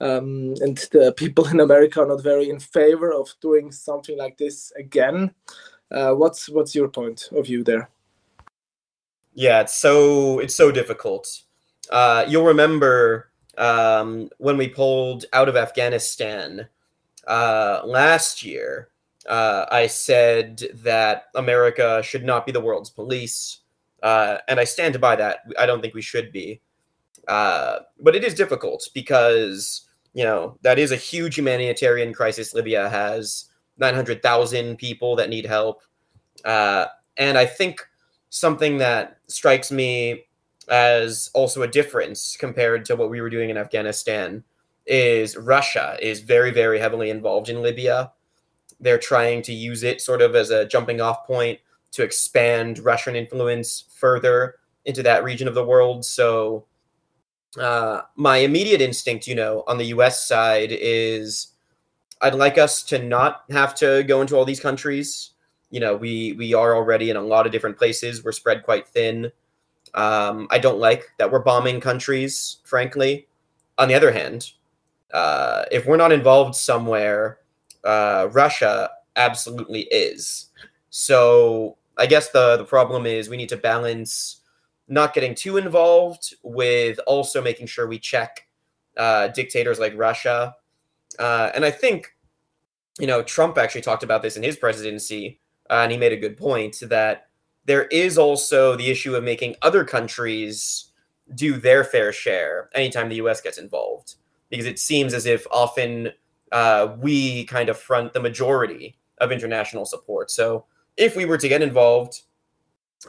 um, 0.00 0.54
and 0.60 0.78
the 0.92 1.12
people 1.16 1.46
in 1.48 1.60
America 1.60 2.00
are 2.00 2.06
not 2.06 2.22
very 2.22 2.50
in 2.50 2.60
favor 2.60 3.12
of 3.12 3.34
doing 3.40 3.72
something 3.72 4.18
like 4.18 4.36
this 4.36 4.72
again. 4.76 5.32
Uh, 5.90 6.12
what's 6.14 6.48
what's 6.48 6.74
your 6.74 6.88
point 6.88 7.28
of 7.32 7.46
view 7.46 7.62
there? 7.64 7.88
Yeah, 9.34 9.60
it's 9.60 9.74
so 9.74 10.38
it's 10.38 10.54
so 10.54 10.70
difficult. 10.70 11.42
Uh, 11.90 12.24
you'll 12.28 12.44
remember 12.44 13.30
um, 13.58 14.30
when 14.38 14.56
we 14.56 14.68
pulled 14.68 15.26
out 15.32 15.48
of 15.48 15.56
Afghanistan 15.56 16.68
uh, 17.26 17.82
last 17.84 18.42
year. 18.44 18.88
Uh, 19.28 19.64
I 19.70 19.86
said 19.86 20.62
that 20.74 21.24
America 21.34 22.02
should 22.02 22.24
not 22.24 22.44
be 22.46 22.52
the 22.52 22.60
world's 22.60 22.90
police, 22.90 23.60
uh, 24.02 24.38
and 24.48 24.60
I 24.60 24.64
stand 24.64 25.00
by 25.00 25.16
that. 25.16 25.38
I 25.58 25.66
don't 25.66 25.80
think 25.80 25.94
we 25.94 26.02
should 26.02 26.30
be. 26.30 26.60
Uh, 27.26 27.80
but 28.00 28.14
it 28.14 28.22
is 28.22 28.34
difficult 28.34 28.88
because 28.94 29.88
you 30.12 30.24
know 30.24 30.58
that 30.62 30.78
is 30.78 30.92
a 30.92 30.96
huge 30.96 31.36
humanitarian 31.36 32.12
crisis. 32.12 32.54
Libya 32.54 32.88
has 32.88 33.46
nine 33.78 33.94
hundred 33.94 34.22
thousand 34.22 34.76
people 34.76 35.16
that 35.16 35.30
need 35.30 35.46
help, 35.46 35.82
uh, 36.44 36.86
and 37.16 37.38
I 37.38 37.46
think 37.46 37.80
something 38.34 38.78
that 38.78 39.18
strikes 39.28 39.70
me 39.70 40.24
as 40.68 41.30
also 41.34 41.62
a 41.62 41.68
difference 41.68 42.36
compared 42.36 42.84
to 42.84 42.96
what 42.96 43.08
we 43.08 43.20
were 43.20 43.30
doing 43.30 43.48
in 43.48 43.56
Afghanistan 43.56 44.42
is 44.86 45.36
Russia 45.36 45.96
is 46.02 46.18
very 46.18 46.50
very 46.50 46.80
heavily 46.80 47.10
involved 47.10 47.48
in 47.48 47.62
Libya. 47.62 48.10
They're 48.80 48.98
trying 48.98 49.42
to 49.42 49.52
use 49.52 49.84
it 49.84 50.00
sort 50.00 50.20
of 50.20 50.34
as 50.34 50.50
a 50.50 50.66
jumping 50.66 51.00
off 51.00 51.24
point 51.28 51.60
to 51.92 52.02
expand 52.02 52.80
Russian 52.80 53.14
influence 53.14 53.84
further 53.94 54.56
into 54.84 55.04
that 55.04 55.22
region 55.22 55.46
of 55.46 55.54
the 55.54 55.64
world. 55.64 56.04
So 56.04 56.64
uh, 57.56 58.00
my 58.16 58.38
immediate 58.38 58.80
instinct, 58.80 59.28
you 59.28 59.36
know, 59.36 59.62
on 59.68 59.78
the 59.78 59.86
U.S. 59.86 60.26
side 60.26 60.70
is 60.72 61.52
I'd 62.20 62.34
like 62.34 62.58
us 62.58 62.82
to 62.84 62.98
not 62.98 63.44
have 63.50 63.76
to 63.76 64.02
go 64.02 64.22
into 64.22 64.34
all 64.34 64.44
these 64.44 64.58
countries. 64.58 65.33
You 65.74 65.80
know, 65.80 65.96
we 65.96 66.34
we 66.38 66.54
are 66.54 66.76
already 66.76 67.10
in 67.10 67.16
a 67.16 67.20
lot 67.34 67.46
of 67.46 67.52
different 67.52 67.76
places. 67.76 68.22
We're 68.22 68.30
spread 68.30 68.62
quite 68.62 68.86
thin. 68.86 69.32
Um, 69.94 70.46
I 70.50 70.58
don't 70.58 70.78
like 70.78 71.02
that 71.18 71.30
we're 71.32 71.42
bombing 71.42 71.80
countries. 71.80 72.58
Frankly, 72.62 73.26
on 73.76 73.88
the 73.88 73.94
other 73.94 74.12
hand, 74.12 74.52
uh, 75.12 75.64
if 75.72 75.84
we're 75.86 75.96
not 76.04 76.12
involved 76.12 76.54
somewhere, 76.54 77.38
uh, 77.82 78.28
Russia 78.30 78.88
absolutely 79.16 79.82
is. 79.90 80.50
So 80.90 81.76
I 81.98 82.06
guess 82.06 82.30
the 82.30 82.56
the 82.56 82.64
problem 82.64 83.04
is 83.04 83.28
we 83.28 83.36
need 83.36 83.48
to 83.48 83.56
balance 83.56 84.42
not 84.86 85.14
getting 85.14 85.34
too 85.34 85.56
involved 85.56 86.36
with 86.44 87.00
also 87.06 87.42
making 87.42 87.66
sure 87.66 87.88
we 87.88 87.98
check 87.98 88.46
uh, 88.96 89.26
dictators 89.28 89.80
like 89.80 89.92
Russia. 89.96 90.54
Uh, 91.18 91.50
and 91.54 91.64
I 91.64 91.72
think, 91.72 92.14
you 93.00 93.08
know, 93.08 93.22
Trump 93.22 93.58
actually 93.58 93.80
talked 93.80 94.04
about 94.04 94.22
this 94.22 94.36
in 94.36 94.42
his 94.42 94.56
presidency, 94.56 95.40
uh, 95.70 95.80
and 95.82 95.92
he 95.92 95.98
made 95.98 96.12
a 96.12 96.16
good 96.16 96.36
point 96.36 96.76
that 96.82 97.28
there 97.64 97.84
is 97.84 98.18
also 98.18 98.76
the 98.76 98.90
issue 98.90 99.14
of 99.14 99.24
making 99.24 99.56
other 99.62 99.84
countries 99.84 100.90
do 101.34 101.54
their 101.54 101.84
fair 101.84 102.12
share 102.12 102.68
anytime 102.74 103.08
the 103.08 103.16
U.S. 103.16 103.40
gets 103.40 103.58
involved, 103.58 104.16
because 104.50 104.66
it 104.66 104.78
seems 104.78 105.14
as 105.14 105.26
if 105.26 105.46
often 105.50 106.10
uh, 106.52 106.94
we 107.00 107.44
kind 107.46 107.68
of 107.68 107.78
front 107.78 108.12
the 108.12 108.20
majority 108.20 108.98
of 109.18 109.32
international 109.32 109.86
support. 109.86 110.30
So 110.30 110.66
if 110.96 111.16
we 111.16 111.24
were 111.24 111.38
to 111.38 111.48
get 111.48 111.62
involved, 111.62 112.22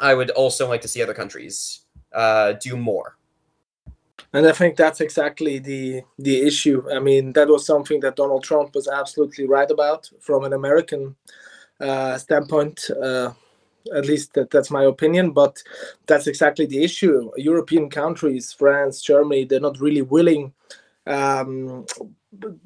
I 0.02 0.14
would 0.14 0.30
also 0.32 0.68
like 0.68 0.82
to 0.82 0.88
see 0.88 1.04
other 1.04 1.14
countries 1.14 1.82
uh, 2.14 2.54
do 2.54 2.78
more. 2.78 3.18
And 4.34 4.48
I 4.48 4.52
think 4.52 4.76
that's 4.76 5.00
exactly 5.00 5.60
the 5.60 6.02
the 6.18 6.42
issue. 6.42 6.84
I 6.92 7.00
mean, 7.00 7.34
that 7.34 7.48
was 7.48 7.66
something 7.66 8.02
that 8.02 8.18
Donald 8.18 8.44
Trump 8.44 8.76
was 8.76 8.88
absolutely 8.88 9.48
right 9.48 9.70
about 9.70 10.10
from 10.20 10.44
an 10.44 10.54
American 10.54 11.16
uh, 11.80 12.18
standpoint. 12.18 12.90
Uh, 12.90 13.32
at 13.96 14.06
least 14.06 14.34
that, 14.34 14.50
that's 14.50 14.72
my 14.72 14.84
opinion. 14.84 15.32
But 15.32 15.62
that's 16.08 16.28
exactly 16.28 16.66
the 16.66 16.84
issue. 16.84 17.32
European 17.38 17.90
countries, 17.90 18.52
France, 18.52 19.02
Germany, 19.02 19.46
they're 19.46 19.60
not 19.60 19.80
really 19.80 20.02
willing. 20.02 20.54
Um, 21.08 21.86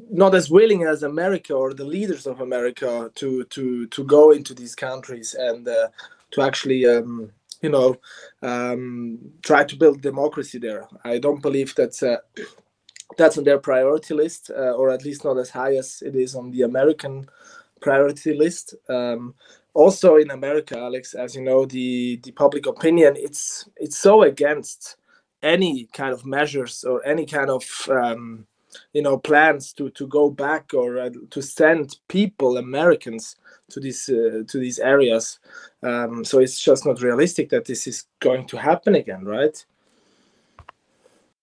not 0.10 0.34
as 0.34 0.50
willing 0.50 0.84
as 0.84 1.04
America 1.04 1.54
or 1.54 1.74
the 1.74 1.86
leaders 1.86 2.26
of 2.26 2.42
America 2.42 3.12
to 3.16 3.44
to 3.46 3.86
to 3.88 4.04
go 4.06 4.32
into 4.32 4.54
these 4.54 4.76
countries 4.76 5.36
and 5.38 5.68
uh, 5.68 5.90
to 6.32 6.42
actually 6.42 6.86
um, 6.88 7.32
you 7.62 7.70
know 7.70 7.96
um, 8.42 9.20
try 9.44 9.64
to 9.64 9.76
build 9.76 10.02
democracy 10.02 10.58
there. 10.58 10.88
I 11.04 11.20
don't 11.20 11.42
believe 11.42 11.76
that's 11.76 12.02
uh, 12.02 12.18
that's 13.18 13.38
on 13.38 13.44
their 13.44 13.60
priority 13.60 14.14
list, 14.14 14.50
uh, 14.50 14.72
or 14.72 14.90
at 14.90 15.04
least 15.04 15.24
not 15.24 15.38
as 15.38 15.50
high 15.50 15.76
as 15.76 16.02
it 16.06 16.16
is 16.16 16.36
on 16.36 16.52
the 16.52 16.64
American 16.64 17.28
priority 17.82 18.34
list. 18.34 18.76
Um, 18.90 19.34
also 19.74 20.16
in 20.18 20.32
America, 20.32 20.78
Alex, 20.78 21.14
as 21.14 21.36
you 21.36 21.42
know, 21.42 21.66
the 21.66 22.20
the 22.24 22.32
public 22.32 22.66
opinion 22.66 23.16
it's 23.18 23.70
it's 23.78 23.98
so 23.98 24.24
against 24.24 24.98
any 25.42 25.86
kind 25.94 26.12
of 26.12 26.26
measures 26.26 26.84
or 26.84 27.06
any 27.06 27.26
kind 27.26 27.50
of 27.50 27.64
um, 27.90 28.46
you 28.94 29.02
know 29.02 29.18
plans 29.18 29.74
to 29.74 29.90
to 29.92 30.08
go 30.08 30.30
back 30.30 30.74
or 30.74 31.00
uh, 31.00 31.10
to 31.30 31.42
send 31.42 31.98
people 32.08 32.58
americans 32.58 33.36
to 33.70 33.80
these 33.80 34.10
uh, 34.10 34.44
to 34.48 34.60
these 34.60 34.80
areas. 34.80 35.40
Um, 35.84 36.26
so 36.26 36.40
it's 36.40 36.60
just 36.60 36.86
not 36.86 37.02
realistic 37.02 37.50
that 37.50 37.66
this 37.66 37.88
is 37.88 38.06
going 38.20 38.48
to 38.48 38.58
happen 38.58 38.96
again 38.96 39.24
right? 39.24 39.66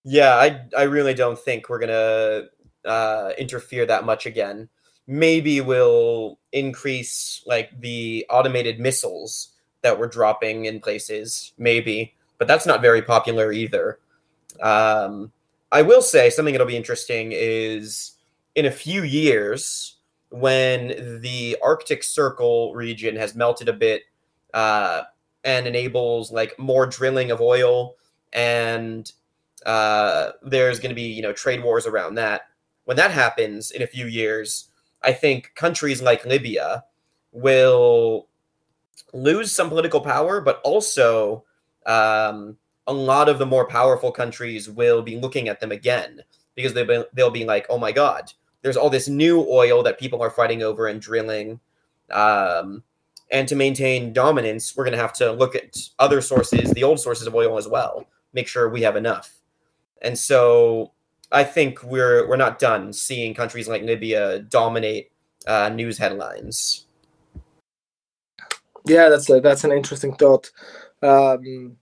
Yeah 0.04 0.34
i 0.36 0.60
i 0.76 0.82
really 0.82 1.14
don't 1.14 1.38
think 1.38 1.68
we're 1.68 1.80
gonna 1.80 2.48
uh, 2.84 3.32
interfere 3.38 3.86
that 3.86 4.04
much 4.04 4.26
again 4.26 4.68
maybe 5.06 5.60
we'll 5.60 6.38
increase 6.52 7.42
like 7.46 7.78
the 7.80 8.26
automated 8.30 8.80
missiles 8.80 9.50
that 9.82 9.98
we're 9.98 10.08
dropping 10.08 10.64
in 10.64 10.80
places 10.80 11.52
maybe 11.58 12.14
but 12.38 12.48
that's 12.48 12.66
not 12.66 12.82
very 12.82 13.02
popular 13.02 13.52
either 13.52 13.98
um, 14.62 15.32
I 15.72 15.82
will 15.82 16.02
say 16.02 16.30
something 16.30 16.52
that'll 16.52 16.66
be 16.66 16.76
interesting 16.76 17.30
is 17.32 18.12
in 18.54 18.66
a 18.66 18.70
few 18.70 19.02
years 19.02 19.96
when 20.30 21.20
the 21.20 21.56
Arctic 21.62 22.02
Circle 22.02 22.74
region 22.74 23.16
has 23.16 23.34
melted 23.34 23.68
a 23.68 23.72
bit 23.72 24.02
uh, 24.54 25.02
and 25.44 25.66
enables 25.66 26.32
like 26.32 26.58
more 26.58 26.86
drilling 26.86 27.30
of 27.30 27.40
oil 27.40 27.96
and 28.32 29.12
uh, 29.64 30.32
there's 30.42 30.78
going 30.78 30.90
to 30.90 30.94
be 30.94 31.02
you 31.02 31.22
know 31.22 31.32
trade 31.32 31.62
wars 31.62 31.86
around 31.86 32.14
that. 32.14 32.42
When 32.84 32.96
that 32.96 33.10
happens 33.10 33.72
in 33.72 33.82
a 33.82 33.86
few 33.86 34.06
years, 34.06 34.68
I 35.06 35.12
think 35.12 35.54
countries 35.54 36.02
like 36.02 36.26
Libya 36.26 36.84
will 37.32 38.28
lose 39.12 39.54
some 39.54 39.68
political 39.68 40.00
power, 40.00 40.40
but 40.40 40.60
also 40.64 41.44
um, 41.86 42.56
a 42.86 42.92
lot 42.92 43.28
of 43.28 43.38
the 43.38 43.46
more 43.46 43.66
powerful 43.66 44.10
countries 44.10 44.68
will 44.68 45.02
be 45.02 45.16
looking 45.16 45.48
at 45.48 45.60
them 45.60 45.72
again 45.72 46.22
because 46.56 46.74
they'll 46.74 46.86
be, 46.86 47.04
they'll 47.14 47.30
be 47.30 47.44
like, 47.44 47.66
oh 47.70 47.78
my 47.78 47.92
god, 47.92 48.32
there's 48.62 48.76
all 48.76 48.90
this 48.90 49.08
new 49.08 49.46
oil 49.48 49.82
that 49.84 49.98
people 50.00 50.20
are 50.20 50.30
fighting 50.30 50.62
over 50.62 50.88
and 50.88 51.00
drilling. 51.00 51.60
Um, 52.10 52.82
and 53.30 53.46
to 53.48 53.54
maintain 53.54 54.12
dominance, 54.12 54.76
we're 54.76 54.84
going 54.84 54.96
to 54.96 55.00
have 55.00 55.12
to 55.14 55.32
look 55.32 55.54
at 55.54 55.76
other 55.98 56.20
sources, 56.20 56.70
the 56.72 56.84
old 56.84 57.00
sources 57.00 57.26
of 57.26 57.34
oil 57.34 57.58
as 57.58 57.68
well, 57.68 58.06
make 58.32 58.48
sure 58.48 58.68
we 58.68 58.82
have 58.82 58.96
enough. 58.96 59.36
And 60.02 60.18
so 60.18 60.92
I 61.32 61.44
think 61.44 61.82
we're 61.82 62.28
we're 62.28 62.36
not 62.36 62.58
done 62.58 62.92
seeing 62.92 63.34
countries 63.34 63.68
like 63.68 63.82
Libya 63.82 64.40
dominate 64.40 65.10
uh, 65.46 65.68
news 65.68 65.98
headlines. 65.98 66.86
Yeah, 68.86 69.08
that's 69.08 69.28
a, 69.30 69.40
that's 69.40 69.64
an 69.64 69.72
interesting 69.72 70.14
thought. 70.14 70.50
Um, 71.02 71.76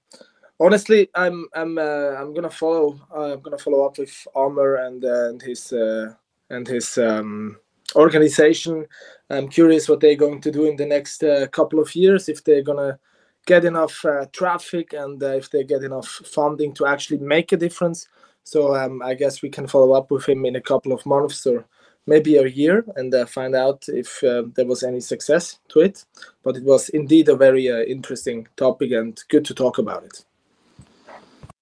honestly, 0.59 1.11
I'm 1.14 1.46
I'm 1.54 1.78
uh, 1.78 2.14
I'm 2.18 2.33
gonna 2.33 2.50
follow. 2.50 3.00
Uh, 3.14 3.35
I'm 3.35 3.40
gonna 3.40 3.59
follow 3.59 3.85
up 3.85 3.98
with 3.98 4.26
Amr 4.35 4.76
and 4.76 5.04
uh, 5.04 5.28
and 5.28 5.42
his 5.42 5.72
uh, 5.72 6.14
and 6.50 6.66
his 6.66 6.96
um, 6.96 7.59
organization. 7.94 8.87
I'm 9.28 9.48
curious 9.48 9.88
what 9.88 10.00
they're 10.00 10.16
going 10.16 10.40
to 10.40 10.50
do 10.50 10.64
in 10.64 10.76
the 10.76 10.87
next 10.87 11.22
uh, 11.22 11.46
couple 11.48 11.80
of 11.80 11.94
years. 11.94 12.28
If 12.28 12.42
they're 12.44 12.62
gonna 12.62 12.98
get 13.46 13.66
enough 13.66 14.02
traffic 14.33 14.94
and 14.94 15.22
if 15.22 15.50
they 15.50 15.64
get 15.64 15.83
enough 15.83 16.09
funding 16.09 16.72
to 16.72 16.87
actually 16.87 17.18
make 17.18 17.52
a 17.52 17.59
difference. 17.59 18.09
So 18.44 18.76
um, 18.76 19.02
I 19.02 19.14
guess 19.14 19.42
we 19.42 19.48
can 19.48 19.66
follow 19.66 19.92
up 19.92 20.11
with 20.11 20.28
him 20.28 20.44
in 20.44 20.57
a 20.57 20.61
couple 20.61 20.92
of 20.92 21.04
months 21.07 21.46
or 21.46 21.64
maybe 22.07 22.37
a 22.37 22.46
year 22.46 22.85
and 22.96 23.14
uh, 23.14 23.24
find 23.26 23.54
out 23.54 23.85
if 23.88 24.22
uh, 24.22 24.42
there 24.54 24.66
was 24.66 24.83
any 24.83 25.00
success 25.00 25.59
to 25.68 25.80
it. 25.80 26.04
But 26.42 26.57
it 26.57 26.64
was 26.64 26.90
indeed 26.90 27.28
a 27.28 27.37
very 27.37 27.70
uh, 27.70 27.80
interesting 27.80 28.46
topic 28.57 28.92
and 28.92 29.18
good 29.28 29.44
to 29.46 29.54
talk 29.54 29.78
about 29.78 30.04
it. 30.04 30.24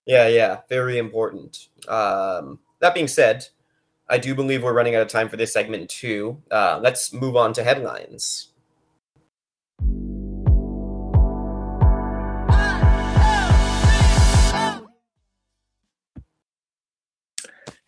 Yeah, 0.04 0.26
yeah, 0.26 0.58
very 0.68 0.98
important. 0.98 1.68
Um, 1.86 2.58
that 2.80 2.94
being 2.94 3.08
said, 3.08 3.46
I 4.08 4.18
do 4.18 4.34
believe 4.34 4.64
we're 4.64 4.72
running 4.72 4.96
out 4.96 5.02
of 5.02 5.08
time 5.08 5.28
for 5.28 5.36
this 5.36 5.52
segment 5.52 5.88
too. 5.88 6.42
Uh, 6.50 6.80
let's 6.82 7.12
move 7.12 7.36
on 7.36 7.52
to 7.54 7.62
headlines. 7.62 8.48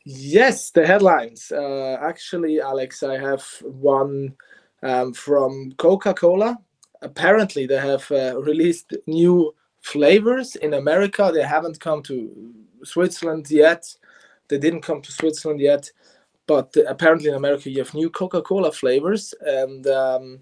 Yes, 0.04 0.70
the 0.70 0.86
headlines. 0.86 1.50
Uh, 1.50 1.96
actually, 2.00 2.60
Alex, 2.60 3.02
I 3.02 3.18
have 3.18 3.42
one 3.62 4.34
um, 4.82 5.14
from 5.14 5.72
Coca 5.78 6.12
Cola. 6.12 6.58
Apparently, 7.00 7.66
they 7.66 7.78
have 7.78 8.10
uh, 8.10 8.38
released 8.40 8.94
new 9.06 9.54
flavors 9.80 10.56
in 10.56 10.74
America. 10.74 11.30
They 11.32 11.42
haven't 11.42 11.80
come 11.80 12.02
to 12.04 12.54
Switzerland 12.82 13.50
yet. 13.50 13.86
They 14.48 14.58
didn't 14.58 14.82
come 14.82 15.00
to 15.00 15.12
Switzerland 15.12 15.60
yet. 15.60 15.90
But 16.46 16.76
apparently, 16.86 17.30
in 17.30 17.36
America, 17.36 17.70
you 17.70 17.78
have 17.78 17.94
new 17.94 18.10
Coca 18.10 18.42
Cola 18.42 18.72
flavors. 18.72 19.32
And 19.40 19.86
um, 19.86 20.40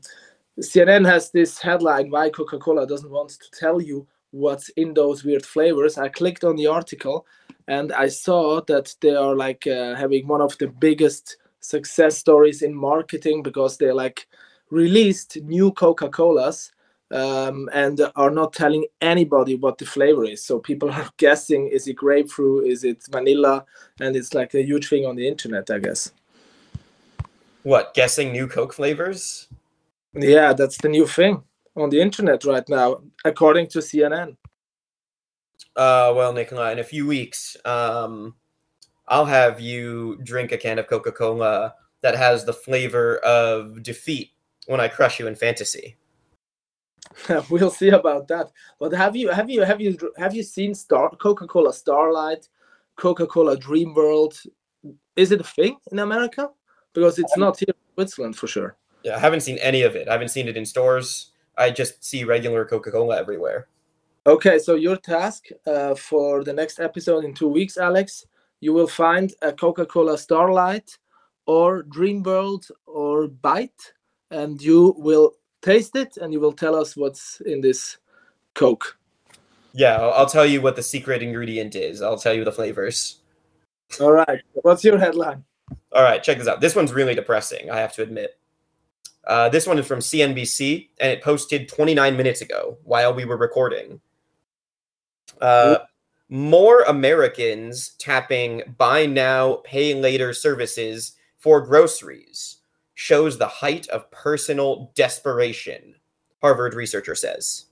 CNN 0.58 1.06
has 1.06 1.30
this 1.30 1.60
headline 1.60 2.10
why 2.10 2.30
Coca 2.30 2.58
Cola 2.58 2.84
doesn't 2.84 3.10
want 3.10 3.30
to 3.30 3.50
tell 3.52 3.80
you 3.80 4.08
what's 4.32 4.70
in 4.70 4.92
those 4.92 5.22
weird 5.22 5.46
flavors. 5.46 5.98
I 5.98 6.08
clicked 6.08 6.42
on 6.42 6.56
the 6.56 6.66
article 6.66 7.26
and 7.68 7.92
I 7.92 8.08
saw 8.08 8.60
that 8.62 8.94
they 9.00 9.14
are 9.14 9.34
like 9.34 9.66
uh, 9.66 9.94
having 9.94 10.26
one 10.26 10.40
of 10.40 10.56
the 10.58 10.68
biggest 10.68 11.36
success 11.60 12.18
stories 12.18 12.62
in 12.62 12.74
marketing 12.74 13.42
because 13.42 13.78
they 13.78 13.92
like 13.92 14.26
released 14.70 15.38
new 15.42 15.70
Coca 15.72 16.08
Colas 16.08 16.72
um, 17.12 17.68
and 17.72 18.00
are 18.16 18.30
not 18.30 18.52
telling 18.52 18.86
anybody 19.00 19.54
what 19.54 19.78
the 19.78 19.86
flavor 19.86 20.24
is. 20.24 20.44
So 20.44 20.58
people 20.58 20.90
are 20.92 21.10
guessing 21.18 21.68
is 21.68 21.86
it 21.86 21.94
grapefruit, 21.94 22.66
is 22.66 22.84
it 22.84 23.04
vanilla, 23.10 23.64
and 24.00 24.16
it's 24.16 24.34
like 24.34 24.54
a 24.54 24.62
huge 24.62 24.88
thing 24.88 25.06
on 25.06 25.16
the 25.16 25.28
internet, 25.28 25.70
I 25.70 25.78
guess. 25.78 26.12
What 27.62 27.94
guessing 27.94 28.32
new 28.32 28.48
Coke 28.48 28.72
flavors? 28.72 29.46
Yeah, 30.14 30.52
that's 30.52 30.78
the 30.78 30.88
new 30.88 31.06
thing 31.06 31.42
on 31.76 31.90
the 31.90 32.00
internet 32.00 32.44
right 32.44 32.68
now, 32.68 33.02
according 33.24 33.68
to 33.68 33.78
CNN. 33.78 34.36
Uh, 35.76 36.12
well, 36.14 36.32
Nicola, 36.32 36.72
in 36.72 36.78
a 36.78 36.84
few 36.84 37.06
weeks, 37.06 37.56
um, 37.64 38.34
I'll 39.08 39.24
have 39.24 39.60
you 39.60 40.18
drink 40.22 40.52
a 40.52 40.58
can 40.58 40.78
of 40.78 40.86
Coca 40.86 41.12
Cola 41.12 41.74
that 42.02 42.16
has 42.16 42.44
the 42.44 42.52
flavor 42.52 43.18
of 43.18 43.82
defeat 43.82 44.30
when 44.66 44.80
I 44.80 44.88
crush 44.88 45.18
you 45.18 45.26
in 45.26 45.34
fantasy. 45.34 45.96
we'll 47.50 47.70
see 47.70 47.88
about 47.88 48.28
that. 48.28 48.50
But 48.78 48.92
have 48.92 49.16
you 49.16 49.30
have 49.30 49.50
you 49.50 49.62
have 49.62 49.80
you 49.80 49.96
have 50.16 50.34
you 50.34 50.42
seen 50.42 50.74
Star 50.74 51.10
Coca 51.10 51.46
Cola 51.46 51.72
Starlight, 51.72 52.48
Coca 52.96 53.26
Cola 53.26 53.56
Dream 53.56 53.94
World? 53.94 54.40
Is 55.16 55.32
it 55.32 55.40
a 55.40 55.44
thing 55.44 55.76
in 55.90 55.98
America? 55.98 56.48
Because 56.92 57.18
it's 57.18 57.36
not 57.36 57.58
here 57.58 57.68
in 57.68 57.94
Switzerland 57.94 58.36
for 58.36 58.46
sure. 58.46 58.76
Yeah, 59.02 59.16
I 59.16 59.18
haven't 59.18 59.40
seen 59.40 59.58
any 59.58 59.82
of 59.82 59.96
it. 59.96 60.08
I 60.08 60.12
haven't 60.12 60.28
seen 60.28 60.48
it 60.48 60.56
in 60.56 60.64
stores. 60.64 61.32
I 61.56 61.70
just 61.70 62.04
see 62.04 62.24
regular 62.24 62.64
Coca 62.64 62.90
Cola 62.90 63.18
everywhere. 63.18 63.68
Okay, 64.24 64.60
so 64.60 64.76
your 64.76 64.96
task 64.96 65.46
uh, 65.66 65.96
for 65.96 66.44
the 66.44 66.52
next 66.52 66.78
episode 66.78 67.24
in 67.24 67.34
two 67.34 67.48
weeks, 67.48 67.76
Alex, 67.76 68.24
you 68.60 68.72
will 68.72 68.86
find 68.86 69.34
a 69.42 69.52
Coca 69.52 69.84
Cola 69.84 70.16
Starlight 70.16 70.96
or 71.46 71.82
Dream 71.82 72.22
World 72.22 72.68
or 72.86 73.26
Byte, 73.26 73.92
and 74.30 74.62
you 74.62 74.94
will 74.96 75.32
taste 75.60 75.96
it 75.96 76.18
and 76.18 76.32
you 76.32 76.38
will 76.38 76.52
tell 76.52 76.76
us 76.76 76.96
what's 76.96 77.40
in 77.40 77.60
this 77.60 77.98
Coke. 78.54 78.96
Yeah, 79.72 79.96
I'll, 79.96 80.12
I'll 80.12 80.26
tell 80.26 80.46
you 80.46 80.60
what 80.60 80.76
the 80.76 80.84
secret 80.84 81.20
ingredient 81.20 81.74
is. 81.74 82.00
I'll 82.00 82.18
tell 82.18 82.32
you 82.32 82.44
the 82.44 82.52
flavors. 82.52 83.22
All 84.00 84.12
right, 84.12 84.40
what's 84.62 84.84
your 84.84 84.98
headline? 84.98 85.42
All 85.90 86.04
right, 86.04 86.22
check 86.22 86.38
this 86.38 86.46
out. 86.46 86.60
This 86.60 86.76
one's 86.76 86.92
really 86.92 87.16
depressing, 87.16 87.72
I 87.72 87.80
have 87.80 87.92
to 87.94 88.02
admit. 88.02 88.38
Uh, 89.26 89.48
this 89.48 89.66
one 89.66 89.80
is 89.80 89.86
from 89.86 89.98
CNBC, 89.98 90.90
and 91.00 91.10
it 91.10 91.24
posted 91.24 91.68
29 91.68 92.16
minutes 92.16 92.40
ago 92.40 92.78
while 92.84 93.12
we 93.12 93.24
were 93.24 93.36
recording. 93.36 94.00
Uh, 95.42 95.78
more 96.28 96.80
Americans 96.82 97.90
tapping 97.98 98.62
buy 98.78 99.04
now, 99.04 99.56
pay 99.64 99.92
later 99.94 100.32
services 100.32 101.12
for 101.38 101.60
groceries 101.60 102.58
shows 102.94 103.36
the 103.36 103.48
height 103.48 103.88
of 103.88 104.10
personal 104.10 104.92
desperation, 104.94 105.94
Harvard 106.40 106.74
researcher 106.74 107.14
says. 107.14 107.66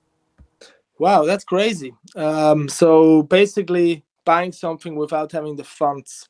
Wow, 0.99 1.25
that's 1.25 1.45
crazy. 1.45 1.95
Um, 2.17 2.69
so 2.69 3.23
basically, 3.23 4.05
buying 4.25 4.53
something 4.53 4.97
without 4.97 5.33
having 5.33 5.57
the 5.57 5.65
funds 5.65 6.29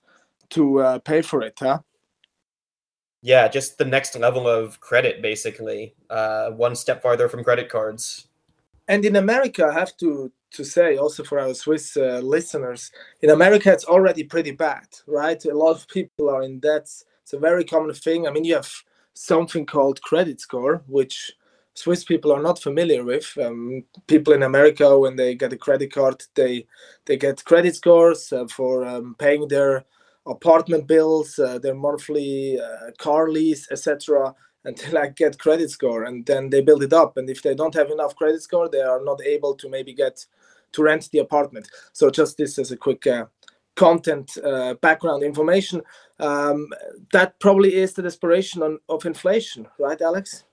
to 0.50 0.80
uh, 0.80 0.98
pay 1.00 1.22
for 1.22 1.42
it, 1.42 1.58
huh? 1.58 1.80
Yeah, 3.22 3.48
just 3.48 3.78
the 3.78 3.84
next 3.84 4.16
level 4.16 4.48
of 4.48 4.80
credit, 4.80 5.20
basically. 5.20 5.94
Uh, 6.08 6.50
one 6.50 6.76
step 6.76 7.02
farther 7.02 7.28
from 7.28 7.44
credit 7.44 7.68
cards. 7.68 8.28
And 8.90 9.04
in 9.04 9.14
America, 9.14 9.66
I 9.66 9.72
have 9.78 9.96
to 9.98 10.32
to 10.50 10.64
say 10.64 10.96
also 10.96 11.22
for 11.22 11.38
our 11.38 11.54
Swiss 11.54 11.96
uh, 11.96 12.20
listeners, 12.24 12.90
in 13.22 13.30
America 13.30 13.72
it's 13.72 13.84
already 13.84 14.24
pretty 14.24 14.50
bad, 14.50 14.88
right? 15.06 15.44
A 15.44 15.54
lot 15.54 15.76
of 15.76 15.86
people 15.86 16.28
are 16.28 16.42
in 16.42 16.58
debt. 16.58 16.88
It's 17.22 17.32
a 17.32 17.38
very 17.38 17.64
common 17.64 17.94
thing. 17.94 18.26
I 18.26 18.32
mean, 18.32 18.44
you 18.44 18.56
have 18.56 18.72
something 19.14 19.64
called 19.64 20.02
credit 20.02 20.40
score, 20.40 20.82
which 20.88 21.32
Swiss 21.74 22.02
people 22.02 22.32
are 22.32 22.42
not 22.42 22.60
familiar 22.60 23.04
with. 23.04 23.28
Um, 23.40 23.84
people 24.08 24.32
in 24.32 24.42
America, 24.42 24.98
when 24.98 25.14
they 25.14 25.36
get 25.36 25.52
a 25.52 25.56
credit 25.66 25.92
card, 25.92 26.24
they 26.34 26.66
they 27.04 27.16
get 27.16 27.44
credit 27.44 27.76
scores 27.76 28.32
uh, 28.32 28.48
for 28.48 28.84
um, 28.84 29.14
paying 29.20 29.46
their 29.46 29.84
apartment 30.26 30.88
bills, 30.88 31.38
uh, 31.38 31.60
their 31.60 31.76
monthly 31.76 32.60
uh, 32.60 32.90
car 32.98 33.28
lease, 33.30 33.70
etc. 33.70 34.34
And 34.64 34.78
I 34.98 35.08
get 35.08 35.38
credit 35.38 35.70
score, 35.70 36.04
and 36.04 36.26
then 36.26 36.50
they 36.50 36.60
build 36.60 36.82
it 36.82 36.92
up. 36.92 37.16
And 37.16 37.28
if 37.30 37.42
they 37.42 37.54
don't 37.54 37.74
have 37.74 37.90
enough 37.90 38.14
credit 38.16 38.42
score, 38.42 38.68
they 38.68 38.82
are 38.82 39.02
not 39.02 39.22
able 39.22 39.54
to 39.54 39.68
maybe 39.68 39.94
get 39.94 40.24
to 40.72 40.82
rent 40.82 41.08
the 41.12 41.18
apartment. 41.18 41.68
So 41.92 42.10
just 42.10 42.36
this 42.36 42.58
as 42.58 42.70
a 42.70 42.76
quick 42.76 43.06
uh, 43.06 43.26
content 43.74 44.36
uh, 44.44 44.74
background 44.74 45.22
information. 45.22 45.82
Um, 46.18 46.68
that 47.12 47.38
probably 47.40 47.76
is 47.76 47.94
the 47.94 48.02
desperation 48.02 48.62
on, 48.62 48.78
of 48.88 49.06
inflation, 49.06 49.66
right, 49.78 50.00
Alex? 50.00 50.44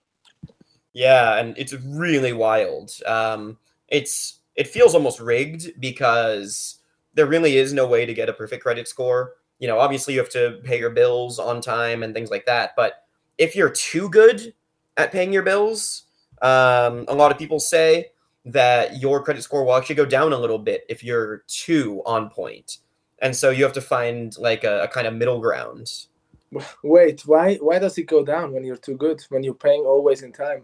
Yeah, 0.93 1.37
and 1.37 1.57
it's 1.57 1.73
really 1.73 2.33
wild. 2.33 2.91
Um, 3.05 3.57
it's 3.89 4.39
it 4.55 4.67
feels 4.67 4.95
almost 4.95 5.19
rigged 5.19 5.79
because 5.79 6.79
there 7.13 7.27
really 7.27 7.57
is 7.57 7.73
no 7.73 7.85
way 7.85 8.05
to 8.05 8.13
get 8.13 8.29
a 8.29 8.33
perfect 8.33 8.63
credit 8.63 8.87
score. 8.87 9.33
You 9.59 9.67
know, 9.67 9.79
obviously 9.79 10.13
you 10.13 10.19
have 10.19 10.29
to 10.29 10.59
pay 10.63 10.79
your 10.79 10.89
bills 10.89 11.37
on 11.37 11.61
time 11.61 12.03
and 12.03 12.13
things 12.13 12.31
like 12.31 12.45
that. 12.45 12.71
But 12.75 13.06
if 13.37 13.55
you're 13.55 13.69
too 13.69 14.09
good 14.09 14.53
at 14.97 15.11
paying 15.11 15.31
your 15.31 15.43
bills, 15.43 16.03
um, 16.41 17.05
a 17.07 17.13
lot 17.13 17.31
of 17.31 17.37
people 17.37 17.59
say 17.59 18.11
that 18.45 19.01
your 19.01 19.21
credit 19.23 19.43
score 19.43 19.63
will 19.63 19.75
actually 19.75 19.95
go 19.95 20.05
down 20.05 20.33
a 20.33 20.37
little 20.37 20.59
bit 20.59 20.85
if 20.89 21.03
you're 21.03 21.43
too 21.47 22.01
on 22.05 22.29
point. 22.29 22.79
And 23.19 23.35
so 23.35 23.49
you 23.49 23.63
have 23.63 23.73
to 23.73 23.81
find 23.81 24.37
like 24.37 24.63
a, 24.63 24.83
a 24.83 24.87
kind 24.87 25.07
of 25.07 25.13
middle 25.13 25.39
ground. 25.39 25.91
Wait, 26.83 27.21
why 27.25 27.55
why 27.55 27.77
does 27.79 27.97
it 27.97 28.03
go 28.03 28.23
down 28.23 28.53
when 28.53 28.63
you're 28.63 28.77
too 28.77 28.95
good 28.95 29.21
when 29.29 29.43
you're 29.43 29.53
paying 29.53 29.81
always 29.81 30.21
in 30.21 30.31
time? 30.31 30.63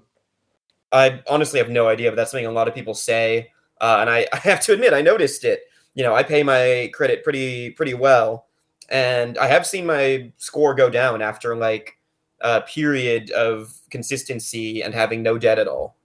I 0.92 1.22
honestly 1.30 1.60
have 1.60 1.70
no 1.70 1.88
idea, 1.88 2.12
but 2.12 2.16
that's 2.16 2.32
something 2.32 2.46
a 2.46 2.52
lot 2.52 2.68
of 2.68 2.76
people 2.76 2.94
say, 2.94 3.52
uh, 3.82 3.98
and 4.00 4.10
I, 4.10 4.28
I 4.34 4.38
have 4.38 4.62
to 4.62 4.74
admit 4.74 4.94
I 4.94 5.02
noticed 5.02 5.44
it. 5.44 5.64
You 5.96 6.04
know, 6.04 6.16
I 6.16 6.24
pay 6.24 6.44
my 6.44 6.90
credit 6.94 7.24
pretty 7.24 7.72
pretty 7.72 7.96
well, 7.96 8.48
and 8.90 9.38
I 9.38 9.48
have 9.48 9.68
seen 9.68 9.86
my 9.86 10.32
score 10.38 10.74
go 10.74 10.90
down 10.90 11.22
after 11.22 11.56
like 11.56 11.98
a 12.44 12.62
period 12.62 13.32
of 13.32 13.74
consistency 13.90 14.84
and 14.84 14.94
having 14.94 15.24
no 15.24 15.38
debt 15.38 15.58
at 15.58 15.68
all. 15.68 15.96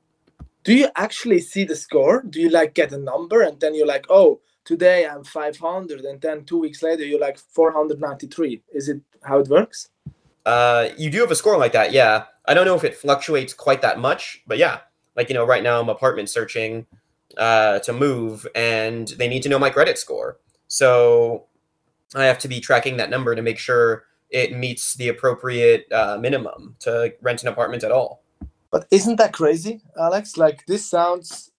Do 0.63 0.73
you 0.73 0.89
actually 0.95 1.41
see 1.41 1.65
the 1.65 1.75
score? 1.75 2.23
Do 2.23 2.41
you 2.41 2.49
like 2.49 2.75
get 2.75 2.93
a 2.93 2.99
number 2.99 3.43
and 3.43 3.59
then 3.61 3.75
you're 3.75 3.87
like 3.87 4.07
oh 4.09 4.41
today 4.65 5.07
i'm 5.07 5.25
500 5.25 6.01
and 6.03 6.21
then 6.21 6.45
two 6.45 6.59
weeks 6.59 6.83
later 6.83 7.03
you're 7.05 7.19
like 7.21 7.39
493 7.39 8.63
is 8.73 8.89
it 8.89 9.01
how 9.23 9.39
it 9.41 9.49
works? 9.49 9.89
Uh 10.47 10.91
you 10.97 11.11
do 11.11 11.21
have 11.21 11.31
a 11.31 11.37
score 11.37 11.59
like 11.59 11.73
that 11.73 11.93
yeah. 11.93 12.25
I 12.47 12.55
don't 12.55 12.67
know 12.67 12.77
if 12.77 12.85
it 12.85 12.97
fluctuates 12.97 13.53
quite 13.53 13.83
that 13.83 13.99
much 13.99 14.43
but 14.47 14.59
yeah. 14.59 14.81
Like 15.17 15.29
you 15.29 15.35
know 15.35 15.45
right 15.45 15.63
now 15.63 15.81
i'm 15.81 15.89
apartment 15.89 16.31
searching 16.31 16.87
uh 17.37 17.81
to 17.81 17.93
move 17.93 18.47
and 18.55 19.09
they 19.09 19.29
need 19.29 19.43
to 19.43 19.49
know 19.49 19.59
my 19.59 19.71
credit 19.71 19.99
score. 19.99 20.39
So 20.69 21.47
i 22.15 22.27
have 22.27 22.39
to 22.41 22.49
be 22.49 22.61
tracking 22.61 22.99
that 22.99 23.11
number 23.11 23.35
to 23.35 23.43
make 23.43 23.59
sure 23.59 24.05
it 24.31 24.57
meets 24.57 24.95
the 24.95 25.09
appropriate 25.09 25.91
uh, 25.93 26.19
minimum 26.21 26.77
to 26.81 27.13
rent 27.23 27.43
an 27.43 27.49
apartment 27.49 27.85
at 27.85 27.93
all 27.93 28.23
but 28.71 28.87
isn't 28.91 29.17
that 29.17 29.33
crazy, 29.33 29.81
Alex? 29.99 30.37
Like 30.37 30.67
this 30.67 30.89
sounds, 30.89 31.51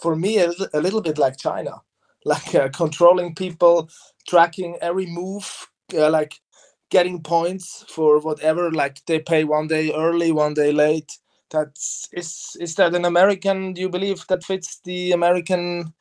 for 0.00 0.16
me, 0.16 0.38
a, 0.38 0.52
a 0.74 0.80
little 0.80 1.00
bit 1.00 1.18
like 1.18 1.36
China, 1.36 1.82
like 2.24 2.54
uh, 2.54 2.68
controlling 2.70 3.34
people, 3.34 3.88
tracking 4.28 4.76
every 4.80 5.06
move, 5.06 5.68
uh, 5.94 6.10
like 6.10 6.40
getting 6.90 7.22
points 7.22 7.84
for 7.88 8.18
whatever. 8.20 8.70
Like 8.70 9.04
they 9.06 9.20
pay 9.20 9.44
one 9.44 9.68
day 9.68 9.92
early, 9.94 10.32
one 10.32 10.54
day 10.54 10.72
late. 10.72 11.10
That's 11.50 12.08
is 12.12 12.56
is 12.60 12.74
that 12.76 12.94
an 12.94 13.04
American? 13.04 13.72
Do 13.72 13.80
you 13.80 13.88
believe 13.88 14.24
that 14.28 14.44
fits 14.44 14.80
the 14.84 15.12
American, 15.12 15.92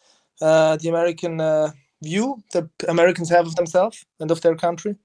uh, 0.41 0.77
the 0.77 0.89
American 0.89 1.41
uh, 1.41 1.71
view 2.03 2.43
that 2.53 2.69
Americans 2.87 3.29
have 3.29 3.47
of 3.47 3.55
themselves 3.55 4.05
and 4.19 4.31
of 4.31 4.41
their 4.41 4.55
country? 4.55 4.95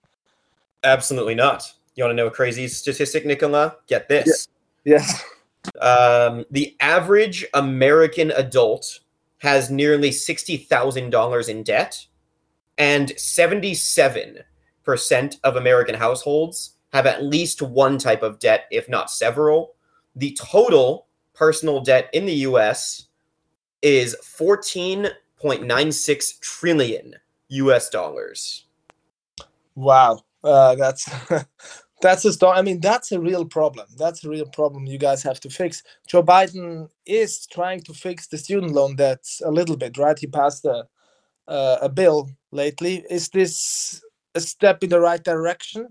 Absolutely 0.84 1.34
not. 1.34 1.72
You 1.96 2.04
want 2.04 2.12
to 2.12 2.16
know 2.16 2.26
a 2.26 2.30
crazy 2.30 2.68
statistic, 2.68 3.26
Nicola? 3.26 3.76
Get 3.86 4.08
this. 4.08 4.48
Yes. 4.84 5.24
Um, 5.80 6.44
the 6.50 6.76
average 6.80 7.46
American 7.54 8.32
adult 8.32 9.00
has 9.38 9.70
nearly 9.70 10.10
$60,000 10.10 11.48
in 11.48 11.62
debt, 11.62 12.06
and 12.76 13.18
77 13.18 14.40
percent 14.84 15.38
of 15.42 15.56
American 15.56 15.96
households 15.96 16.76
have 16.92 17.06
at 17.06 17.24
least 17.24 17.62
one 17.62 17.96
type 17.98 18.22
of 18.22 18.38
debt, 18.38 18.66
if 18.70 18.88
not 18.88 19.10
several. 19.10 19.74
The 20.14 20.38
total 20.40 21.08
personal 21.34 21.80
debt 21.80 22.08
in 22.12 22.26
the 22.26 22.34
US 22.34 23.08
is 23.82 24.16
14.96 24.22 26.40
trillion 26.40 27.16
US 27.48 27.88
dollars. 27.88 28.66
Wow, 29.74 30.20
uh, 30.44 30.74
that's 30.76 31.10
that's 32.02 32.24
a 32.24 32.32
story. 32.32 32.58
I 32.58 32.62
mean, 32.62 32.80
that's 32.80 33.12
a 33.12 33.20
real 33.20 33.44
problem. 33.44 33.86
That's 33.96 34.24
a 34.24 34.28
real 34.28 34.46
problem 34.46 34.86
you 34.86 34.98
guys 34.98 35.22
have 35.22 35.40
to 35.40 35.50
fix. 35.50 35.82
Joe 36.06 36.22
Biden 36.22 36.88
is 37.06 37.46
trying 37.46 37.80
to 37.82 37.94
fix 37.94 38.26
the 38.26 38.38
student 38.38 38.72
loan 38.72 38.96
debt 38.96 39.24
a 39.44 39.50
little 39.50 39.76
bit, 39.76 39.98
right? 39.98 40.18
He 40.18 40.26
passed 40.26 40.64
a 40.64 40.86
uh, 41.48 41.78
a 41.82 41.88
bill 41.88 42.30
lately. 42.52 43.04
Is 43.10 43.28
this 43.28 44.02
a 44.34 44.40
step 44.40 44.82
in 44.82 44.90
the 44.90 45.00
right 45.00 45.22
direction? 45.22 45.88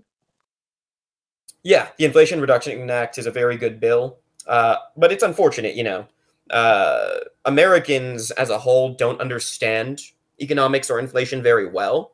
Yeah, 1.62 1.88
the 1.98 2.04
Inflation 2.04 2.40
Reduction 2.40 2.90
Act 2.90 3.18
is 3.18 3.26
a 3.26 3.30
very 3.30 3.56
good 3.56 3.80
bill, 3.80 4.18
uh, 4.46 4.76
but 4.96 5.10
it's 5.12 5.22
unfortunate, 5.22 5.74
you 5.74 5.84
know. 5.84 6.06
Uh, 6.50 7.20
Americans 7.46 8.30
as 8.32 8.50
a 8.50 8.58
whole 8.58 8.92
don't 8.92 9.18
understand 9.20 10.02
economics 10.40 10.90
or 10.90 10.98
inflation 10.98 11.42
very 11.42 11.66
well. 11.70 12.12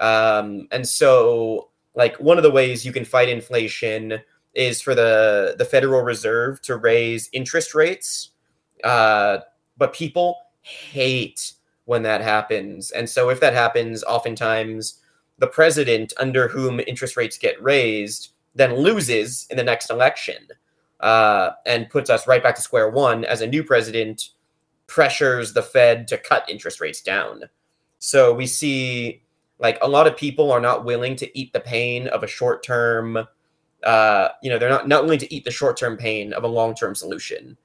Um, 0.00 0.66
and 0.72 0.86
so, 0.86 1.67
like, 1.94 2.16
one 2.18 2.36
of 2.36 2.42
the 2.42 2.50
ways 2.50 2.84
you 2.84 2.92
can 2.92 3.04
fight 3.04 3.28
inflation 3.28 4.20
is 4.54 4.80
for 4.80 4.94
the, 4.94 5.54
the 5.58 5.64
Federal 5.64 6.02
Reserve 6.02 6.60
to 6.62 6.76
raise 6.76 7.28
interest 7.32 7.74
rates. 7.74 8.30
Uh, 8.84 9.38
but 9.76 9.92
people 9.92 10.38
hate 10.62 11.52
when 11.84 12.02
that 12.02 12.20
happens. 12.20 12.90
And 12.90 13.08
so, 13.08 13.30
if 13.30 13.40
that 13.40 13.54
happens, 13.54 14.04
oftentimes 14.04 15.00
the 15.38 15.46
president 15.46 16.12
under 16.18 16.48
whom 16.48 16.80
interest 16.80 17.16
rates 17.16 17.38
get 17.38 17.60
raised 17.62 18.30
then 18.54 18.74
loses 18.74 19.46
in 19.50 19.56
the 19.56 19.64
next 19.64 19.88
election 19.88 20.48
uh, 21.00 21.50
and 21.64 21.88
puts 21.90 22.10
us 22.10 22.26
right 22.26 22.42
back 22.42 22.56
to 22.56 22.62
square 22.62 22.90
one 22.90 23.24
as 23.24 23.40
a 23.40 23.46
new 23.46 23.62
president 23.62 24.30
pressures 24.88 25.52
the 25.52 25.62
Fed 25.62 26.08
to 26.08 26.18
cut 26.18 26.48
interest 26.48 26.80
rates 26.80 27.00
down. 27.00 27.44
So 28.00 28.34
we 28.34 28.46
see 28.46 29.22
like 29.58 29.78
a 29.82 29.88
lot 29.88 30.06
of 30.06 30.16
people 30.16 30.52
are 30.52 30.60
not 30.60 30.84
willing 30.84 31.16
to 31.16 31.38
eat 31.38 31.52
the 31.52 31.60
pain 31.60 32.08
of 32.08 32.22
a 32.22 32.28
short 32.28 32.62
term. 32.62 33.18
Uh, 33.82 34.28
you 34.42 34.50
know, 34.50 34.58
they're 34.58 34.68
not 34.68 34.88
not 34.88 35.04
willing 35.04 35.18
to 35.18 35.34
eat 35.34 35.44
the 35.44 35.50
short 35.50 35.76
term 35.76 35.96
pain 35.96 36.32
of 36.32 36.44
a 36.44 36.48
long 36.48 36.74
term 36.74 36.94
solution. 36.94 37.56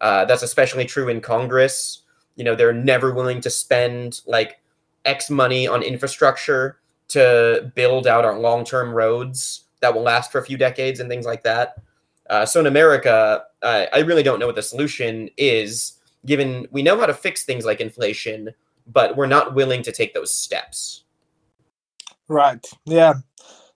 Uh, 0.00 0.24
that's 0.24 0.42
especially 0.42 0.84
true 0.84 1.08
in 1.08 1.20
Congress. 1.20 2.02
You 2.36 2.44
know, 2.44 2.54
they're 2.54 2.72
never 2.72 3.12
willing 3.12 3.40
to 3.42 3.50
spend 3.50 4.20
like 4.26 4.60
X 5.04 5.30
money 5.30 5.66
on 5.66 5.82
infrastructure 5.82 6.78
to 7.08 7.72
build 7.74 8.06
out 8.06 8.24
our 8.24 8.38
long 8.38 8.64
term 8.64 8.92
roads 8.92 9.64
that 9.80 9.94
will 9.94 10.02
last 10.02 10.30
for 10.30 10.38
a 10.38 10.44
few 10.44 10.56
decades 10.56 11.00
and 11.00 11.08
things 11.08 11.26
like 11.26 11.42
that. 11.42 11.76
Uh, 12.28 12.46
so 12.46 12.60
in 12.60 12.66
America, 12.66 13.42
uh, 13.62 13.86
I 13.92 13.98
really 14.00 14.22
don't 14.22 14.38
know 14.38 14.46
what 14.46 14.54
the 14.54 14.62
solution 14.62 15.28
is, 15.36 15.94
given 16.26 16.68
we 16.70 16.82
know 16.82 16.98
how 16.98 17.06
to 17.06 17.14
fix 17.14 17.44
things 17.44 17.64
like 17.64 17.80
inflation, 17.80 18.50
but 18.86 19.16
we're 19.16 19.26
not 19.26 19.54
willing 19.54 19.82
to 19.82 19.92
take 19.92 20.14
those 20.14 20.32
steps. 20.32 21.04
Right. 22.30 22.66
Yeah. 22.86 23.14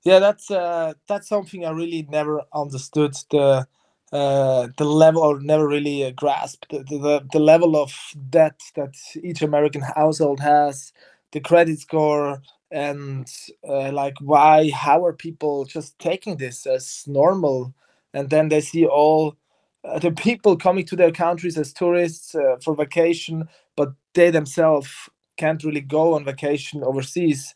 Yeah. 0.05 0.21
That's 0.21 0.51
uh, 0.51 0.95
that's 1.09 1.29
something 1.29 1.67
I 1.67 1.71
really 1.71 2.07
never 2.11 2.43
understood 2.55 3.15
the 3.31 3.67
uh, 4.13 4.69
the 4.79 4.85
level 4.85 5.23
or 5.23 5.41
never 5.41 5.69
really 5.69 6.05
uh, 6.05 6.13
grasped 6.13 6.69
the, 6.71 6.81
the 6.85 7.27
the 7.33 7.41
level 7.41 7.77
of 7.77 7.95
debt 8.31 8.61
that 8.77 8.95
each 9.23 9.43
American 9.43 9.83
household 9.83 10.41
has, 10.41 10.93
the 11.33 11.41
credit 11.41 11.81
score, 11.81 12.43
and 12.73 13.29
uh, 13.69 13.93
like 13.93 14.15
why 14.21 14.71
how 14.71 15.05
are 15.07 15.15
people 15.15 15.67
just 15.67 15.99
taking 16.01 16.39
this 16.39 16.67
as 16.67 17.05
normal 17.09 17.75
and 18.15 18.31
then 18.31 18.49
they 18.51 18.61
see 18.63 18.87
all 18.87 19.37
uh, 19.85 19.99
the 20.01 20.13
people 20.13 20.57
coming 20.57 20.87
to 20.87 20.97
their 20.97 21.13
countries 21.13 21.59
as 21.59 21.73
tourists 21.73 22.35
uh, 22.37 22.57
for 22.65 22.75
vacation 22.77 23.49
but 23.77 23.91
they 24.15 24.31
themselves 24.31 24.91
can't 25.39 25.65
really 25.65 25.83
go 25.83 26.15
on 26.15 26.25
vacation 26.25 26.85
overseas 26.85 27.55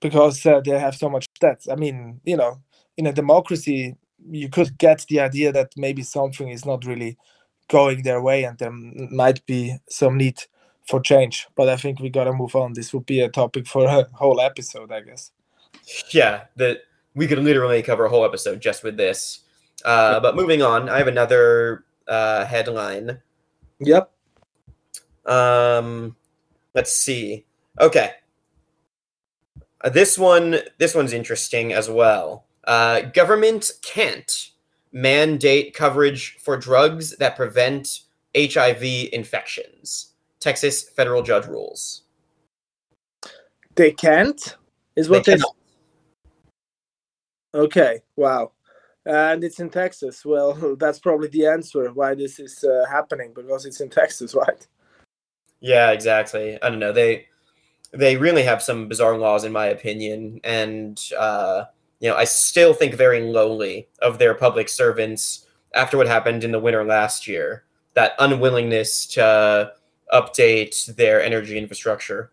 because 0.00 0.44
uh, 0.46 0.60
they 0.64 0.78
have 0.78 0.94
so 0.94 1.08
much 1.08 1.26
debt 1.40 1.64
i 1.70 1.76
mean 1.76 2.20
you 2.24 2.36
know 2.36 2.60
in 2.96 3.06
a 3.06 3.12
democracy 3.12 3.96
you 4.28 4.48
could 4.48 4.76
get 4.78 5.04
the 5.08 5.20
idea 5.20 5.52
that 5.52 5.70
maybe 5.76 6.02
something 6.02 6.48
is 6.48 6.64
not 6.64 6.84
really 6.84 7.16
going 7.68 8.02
their 8.02 8.22
way 8.22 8.44
and 8.44 8.58
there 8.58 8.70
might 8.70 9.44
be 9.46 9.76
some 9.88 10.16
need 10.16 10.42
for 10.86 11.00
change. 11.00 11.46
But 11.56 11.68
I 11.68 11.76
think 11.76 12.00
we 12.00 12.10
gotta 12.10 12.32
move 12.32 12.54
on. 12.56 12.72
This 12.72 12.94
would 12.94 13.06
be 13.06 13.20
a 13.20 13.28
topic 13.28 13.66
for 13.66 13.84
a 13.84 14.04
whole 14.12 14.40
episode, 14.40 14.92
I 14.92 15.00
guess. 15.00 15.32
Yeah, 16.10 16.44
that 16.56 16.82
we 17.14 17.26
could 17.26 17.38
literally 17.38 17.82
cover 17.82 18.06
a 18.06 18.08
whole 18.08 18.24
episode 18.24 18.60
just 18.60 18.82
with 18.82 18.96
this. 18.96 19.40
Uh, 19.84 20.20
but 20.20 20.36
moving 20.36 20.62
on, 20.62 20.88
I 20.88 20.98
have 20.98 21.08
another 21.08 21.84
uh, 22.08 22.44
headline. 22.44 23.20
Yep. 23.80 24.10
Um, 25.26 26.16
let's 26.74 26.92
see. 26.92 27.44
Okay. 27.80 28.12
Uh, 29.82 29.88
this 29.90 30.18
one, 30.18 30.58
this 30.78 30.94
one's 30.94 31.12
interesting 31.12 31.72
as 31.72 31.88
well. 31.90 32.46
Uh, 32.64 33.02
government 33.02 33.70
can't 33.82 34.50
mandate 34.92 35.74
coverage 35.74 36.36
for 36.38 36.56
drugs 36.56 37.16
that 37.18 37.36
prevent 37.36 38.00
HIV 38.36 38.82
infections. 39.12 40.12
Texas 40.40 40.88
federal 40.88 41.22
judge 41.22 41.46
rules. 41.46 42.02
They 43.74 43.92
can't, 43.92 44.56
is 44.96 45.08
what 45.08 45.24
they. 45.24 45.36
they 45.36 45.42
okay. 47.54 48.00
Wow. 48.16 48.52
And 49.04 49.44
it's 49.44 49.60
in 49.60 49.70
Texas. 49.70 50.24
Well, 50.24 50.76
that's 50.78 50.98
probably 50.98 51.28
the 51.28 51.46
answer 51.46 51.92
why 51.92 52.14
this 52.14 52.38
is 52.40 52.64
uh, 52.64 52.84
happening 52.90 53.32
because 53.34 53.66
it's 53.66 53.80
in 53.80 53.90
Texas, 53.90 54.34
right? 54.46 54.66
Yeah, 55.60 55.90
exactly. 55.90 56.60
I 56.62 56.70
don't 56.70 56.78
know. 56.78 56.92
They 56.92 57.26
they 57.92 58.16
really 58.16 58.42
have 58.42 58.62
some 58.62 58.88
bizarre 58.88 59.16
laws, 59.16 59.44
in 59.44 59.52
my 59.52 59.66
opinion, 59.66 60.40
and 60.44 61.00
uh, 61.18 61.64
you 62.00 62.10
know, 62.10 62.16
I 62.16 62.24
still 62.24 62.74
think 62.74 62.94
very 62.94 63.22
lowly 63.22 63.88
of 64.02 64.18
their 64.18 64.34
public 64.34 64.68
servants 64.68 65.46
after 65.74 65.96
what 65.96 66.06
happened 66.06 66.44
in 66.44 66.52
the 66.52 66.60
winter 66.60 66.84
last 66.84 67.26
year. 67.26 67.64
That 67.94 68.12
unwillingness 68.18 69.06
to 69.14 69.72
update 70.12 70.94
their 70.96 71.22
energy 71.22 71.56
infrastructure. 71.56 72.30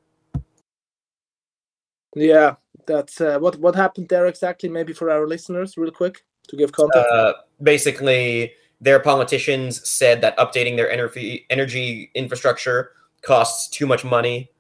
Yeah, 2.16 2.56
that's 2.86 3.22
uh, 3.22 3.40
what 3.40 3.58
what 3.58 3.76
happened 3.76 4.10
there 4.10 4.28
exactly. 4.28 4.70
Maybe 4.70 4.94
for 4.94 5.10
our 5.10 5.28
listeners, 5.28 5.78
real 5.78 5.92
quick, 5.92 6.26
to 6.50 6.58
give 6.58 6.72
context. 6.72 7.10
Uh, 7.12 7.34
basically, 7.62 8.54
their 8.82 9.00
politicians 9.00 9.88
said 9.88 10.22
that 10.22 10.38
updating 10.38 10.76
their 10.76 10.92
energy 10.92 11.46
energy 11.50 12.12
infrastructure 12.14 12.92
costs 13.22 13.70
too 13.70 13.88
much 13.88 14.04
money, 14.04 14.52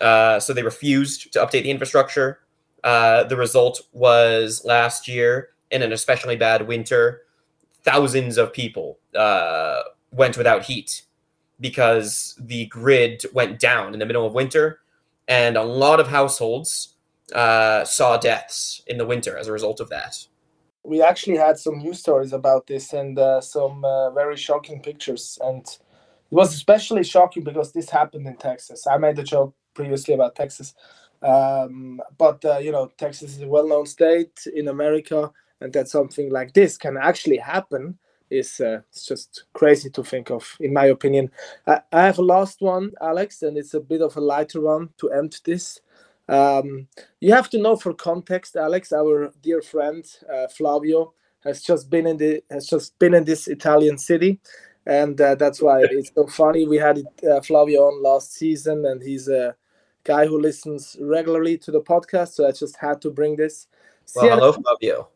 uh, 0.00 0.40
so 0.40 0.52
they 0.52 0.62
refused 0.62 1.32
to 1.32 1.38
update 1.38 1.62
the 1.62 1.70
infrastructure. 1.70 2.40
Uh, 2.82 3.24
the 3.24 3.36
result 3.36 3.82
was 3.92 4.62
last 4.64 5.08
year, 5.08 5.50
in 5.70 5.82
an 5.82 5.92
especially 5.92 6.36
bad 6.36 6.66
winter, 6.66 7.22
thousands 7.82 8.36
of 8.36 8.52
people 8.52 8.98
uh, 9.14 9.82
went 10.10 10.36
without 10.36 10.64
heat 10.64 11.02
because 11.60 12.38
the 12.38 12.66
grid 12.66 13.24
went 13.32 13.58
down 13.58 13.92
in 13.92 14.00
the 14.00 14.06
middle 14.06 14.26
of 14.26 14.34
winter, 14.34 14.80
and 15.28 15.56
a 15.56 15.62
lot 15.62 16.00
of 16.00 16.08
households 16.08 16.96
uh, 17.34 17.84
saw 17.84 18.16
deaths 18.16 18.82
in 18.86 18.98
the 18.98 19.06
winter 19.06 19.38
as 19.38 19.48
a 19.48 19.52
result 19.52 19.80
of 19.80 19.88
that. 19.88 20.26
We 20.82 21.00
actually 21.00 21.38
had 21.38 21.58
some 21.58 21.78
news 21.78 22.00
stories 22.00 22.34
about 22.34 22.66
this 22.66 22.92
and 22.92 23.18
uh, 23.18 23.40
some 23.40 23.82
very 24.14 24.36
shocking 24.36 24.82
pictures. 24.82 25.38
And 25.42 25.62
it 25.64 25.78
was 26.34 26.52
especially 26.52 27.04
shocking 27.04 27.42
because 27.42 27.72
this 27.72 27.88
happened 27.88 28.26
in 28.26 28.36
Texas. 28.36 28.86
I 28.86 28.98
made 28.98 29.18
a 29.18 29.22
joke 29.22 29.54
previously 29.74 30.14
about 30.14 30.36
Texas. 30.36 30.74
Um, 31.22 32.00
but, 32.18 32.44
uh, 32.44 32.58
you 32.58 32.72
know, 32.72 32.90
Texas 32.98 33.36
is 33.36 33.42
a 33.42 33.48
well 33.48 33.66
known 33.66 33.86
state 33.86 34.46
in 34.54 34.68
America, 34.68 35.30
and 35.60 35.72
that 35.72 35.88
something 35.88 36.30
like 36.30 36.52
this 36.52 36.76
can 36.76 36.96
actually 36.96 37.38
happen 37.38 37.98
is 38.30 38.60
uh, 38.60 38.80
it's 38.90 39.06
just 39.06 39.44
crazy 39.52 39.90
to 39.90 40.02
think 40.02 40.30
of, 40.30 40.56
in 40.60 40.72
my 40.72 40.86
opinion. 40.86 41.30
I, 41.66 41.80
I, 41.92 42.02
have 42.02 42.18
a 42.18 42.22
last 42.22 42.60
one, 42.60 42.92
Alex, 43.00 43.42
and 43.42 43.56
it's 43.56 43.74
a 43.74 43.80
bit 43.80 44.02
of 44.02 44.16
a 44.16 44.20
lighter 44.20 44.60
one 44.60 44.90
to 44.98 45.10
end 45.10 45.40
this. 45.44 45.80
Um, 46.28 46.88
you 47.20 47.32
have 47.32 47.50
to 47.50 47.60
know 47.60 47.76
for 47.76 47.92
context, 47.94 48.56
Alex, 48.56 48.92
our 48.92 49.32
dear 49.42 49.60
friend 49.60 50.04
uh, 50.32 50.48
Flavio 50.48 51.12
has 51.44 51.62
just 51.62 51.90
been 51.90 52.06
in 52.06 52.16
the 52.16 52.42
has 52.50 52.66
just 52.66 52.98
been 52.98 53.14
in 53.14 53.24
this 53.24 53.46
Italian 53.46 53.98
city, 53.98 54.40
and 54.86 55.20
uh, 55.20 55.34
that's 55.34 55.60
why 55.60 55.82
it's 55.82 56.10
so 56.14 56.26
funny. 56.26 56.66
We 56.66 56.78
had 56.78 57.02
uh, 57.30 57.40
Flavio 57.42 57.82
on 57.88 58.02
last 58.02 58.32
season, 58.32 58.86
and 58.86 59.02
he's 59.02 59.28
a 59.28 59.54
guy 60.04 60.26
who 60.26 60.40
listens 60.40 60.96
regularly 61.00 61.58
to 61.58 61.70
the 61.70 61.80
podcast. 61.80 62.34
So 62.34 62.46
I 62.46 62.52
just 62.52 62.76
had 62.76 63.00
to 63.02 63.10
bring 63.10 63.36
this. 63.36 63.66
Well, 64.14 64.24
CNN, 64.24 64.34
hello, 64.34 64.52
Flavio. 64.52 65.08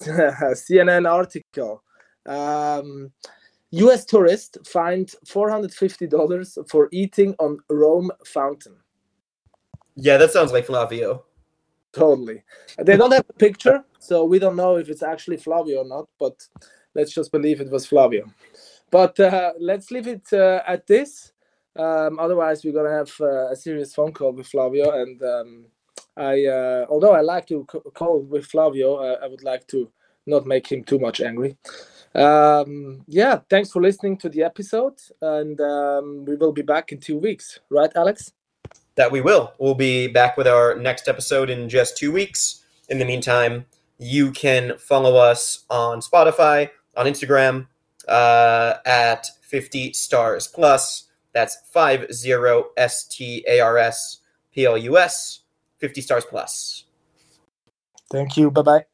CNN 0.00 1.10
article 1.10 1.82
um, 2.28 3.10
U.S. 3.70 4.04
tourist 4.04 4.58
fined 4.66 5.14
four 5.26 5.50
hundred 5.50 5.72
fifty 5.74 6.06
dollars 6.06 6.58
for 6.68 6.88
eating 6.92 7.34
on 7.38 7.58
Rome 7.68 8.10
fountain. 8.24 8.76
Yeah, 9.96 10.16
that 10.18 10.30
sounds 10.30 10.52
like 10.52 10.66
Flavio. 10.66 11.24
totally. 11.92 12.44
They 12.78 12.96
don't 12.96 13.12
have 13.12 13.26
a 13.28 13.32
picture, 13.32 13.84
so 13.98 14.24
we 14.24 14.38
don't 14.38 14.56
know 14.56 14.76
if 14.76 14.88
it's 14.88 15.02
actually 15.02 15.38
Flavio 15.38 15.80
or 15.80 15.84
not. 15.84 16.08
But 16.18 16.46
let's 16.94 17.12
just 17.12 17.32
believe 17.32 17.60
it 17.60 17.70
was 17.70 17.86
Flavio. 17.86 18.26
But 18.90 19.18
uh, 19.20 19.52
let's 19.58 19.90
leave 19.90 20.06
it 20.06 20.32
uh, 20.32 20.62
at 20.66 20.86
this. 20.86 21.32
Um, 21.78 22.18
otherwise, 22.18 22.64
we're 22.64 22.72
gonna 22.72 22.96
have 22.96 23.12
uh, 23.20 23.50
a 23.50 23.56
serious 23.56 23.94
phone 23.94 24.12
call 24.12 24.32
with 24.32 24.48
Flavio. 24.48 24.90
And 24.90 25.22
um, 25.22 25.64
I, 26.16 26.44
uh, 26.46 26.86
although 26.88 27.12
I 27.12 27.20
like 27.20 27.46
to 27.48 27.66
c- 27.70 27.78
call 27.94 28.20
with 28.20 28.46
Flavio, 28.46 28.96
uh, 28.96 29.18
I 29.22 29.28
would 29.28 29.44
like 29.44 29.66
to 29.68 29.90
not 30.26 30.46
make 30.46 30.66
him 30.70 30.84
too 30.84 30.98
much 30.98 31.20
angry. 31.20 31.56
Um, 32.14 33.04
yeah, 33.06 33.40
thanks 33.48 33.70
for 33.70 33.80
listening 33.80 34.16
to 34.18 34.28
the 34.28 34.42
episode, 34.42 34.98
and 35.22 35.60
um, 35.60 36.24
we 36.24 36.36
will 36.36 36.52
be 36.52 36.62
back 36.62 36.90
in 36.90 36.98
two 36.98 37.16
weeks, 37.16 37.60
right, 37.70 37.90
Alex? 37.94 38.32
That 38.96 39.12
we 39.12 39.20
will. 39.20 39.52
We'll 39.58 39.74
be 39.74 40.08
back 40.08 40.36
with 40.36 40.48
our 40.48 40.74
next 40.74 41.06
episode 41.06 41.50
in 41.50 41.68
just 41.68 41.96
two 41.96 42.10
weeks. 42.10 42.64
In 42.88 42.98
the 42.98 43.04
meantime, 43.04 43.66
you 43.98 44.32
can 44.32 44.76
follow 44.78 45.16
us 45.16 45.64
on 45.70 46.00
Spotify, 46.00 46.70
on 46.96 47.06
Instagram, 47.06 47.66
uh, 48.08 48.74
at 48.86 49.28
50 49.42 49.92
stars 49.92 50.48
plus. 50.48 51.07
That's 51.38 51.56
50 51.72 52.64
S 52.76 53.04
T 53.04 53.44
A 53.46 53.60
R 53.60 53.78
S 53.78 54.22
P 54.52 54.66
L 54.66 54.76
U 54.76 54.98
S, 54.98 55.42
50 55.78 56.00
stars 56.00 56.24
plus. 56.24 56.84
Thank 58.10 58.36
you. 58.36 58.50
Bye 58.50 58.62
bye. 58.62 58.84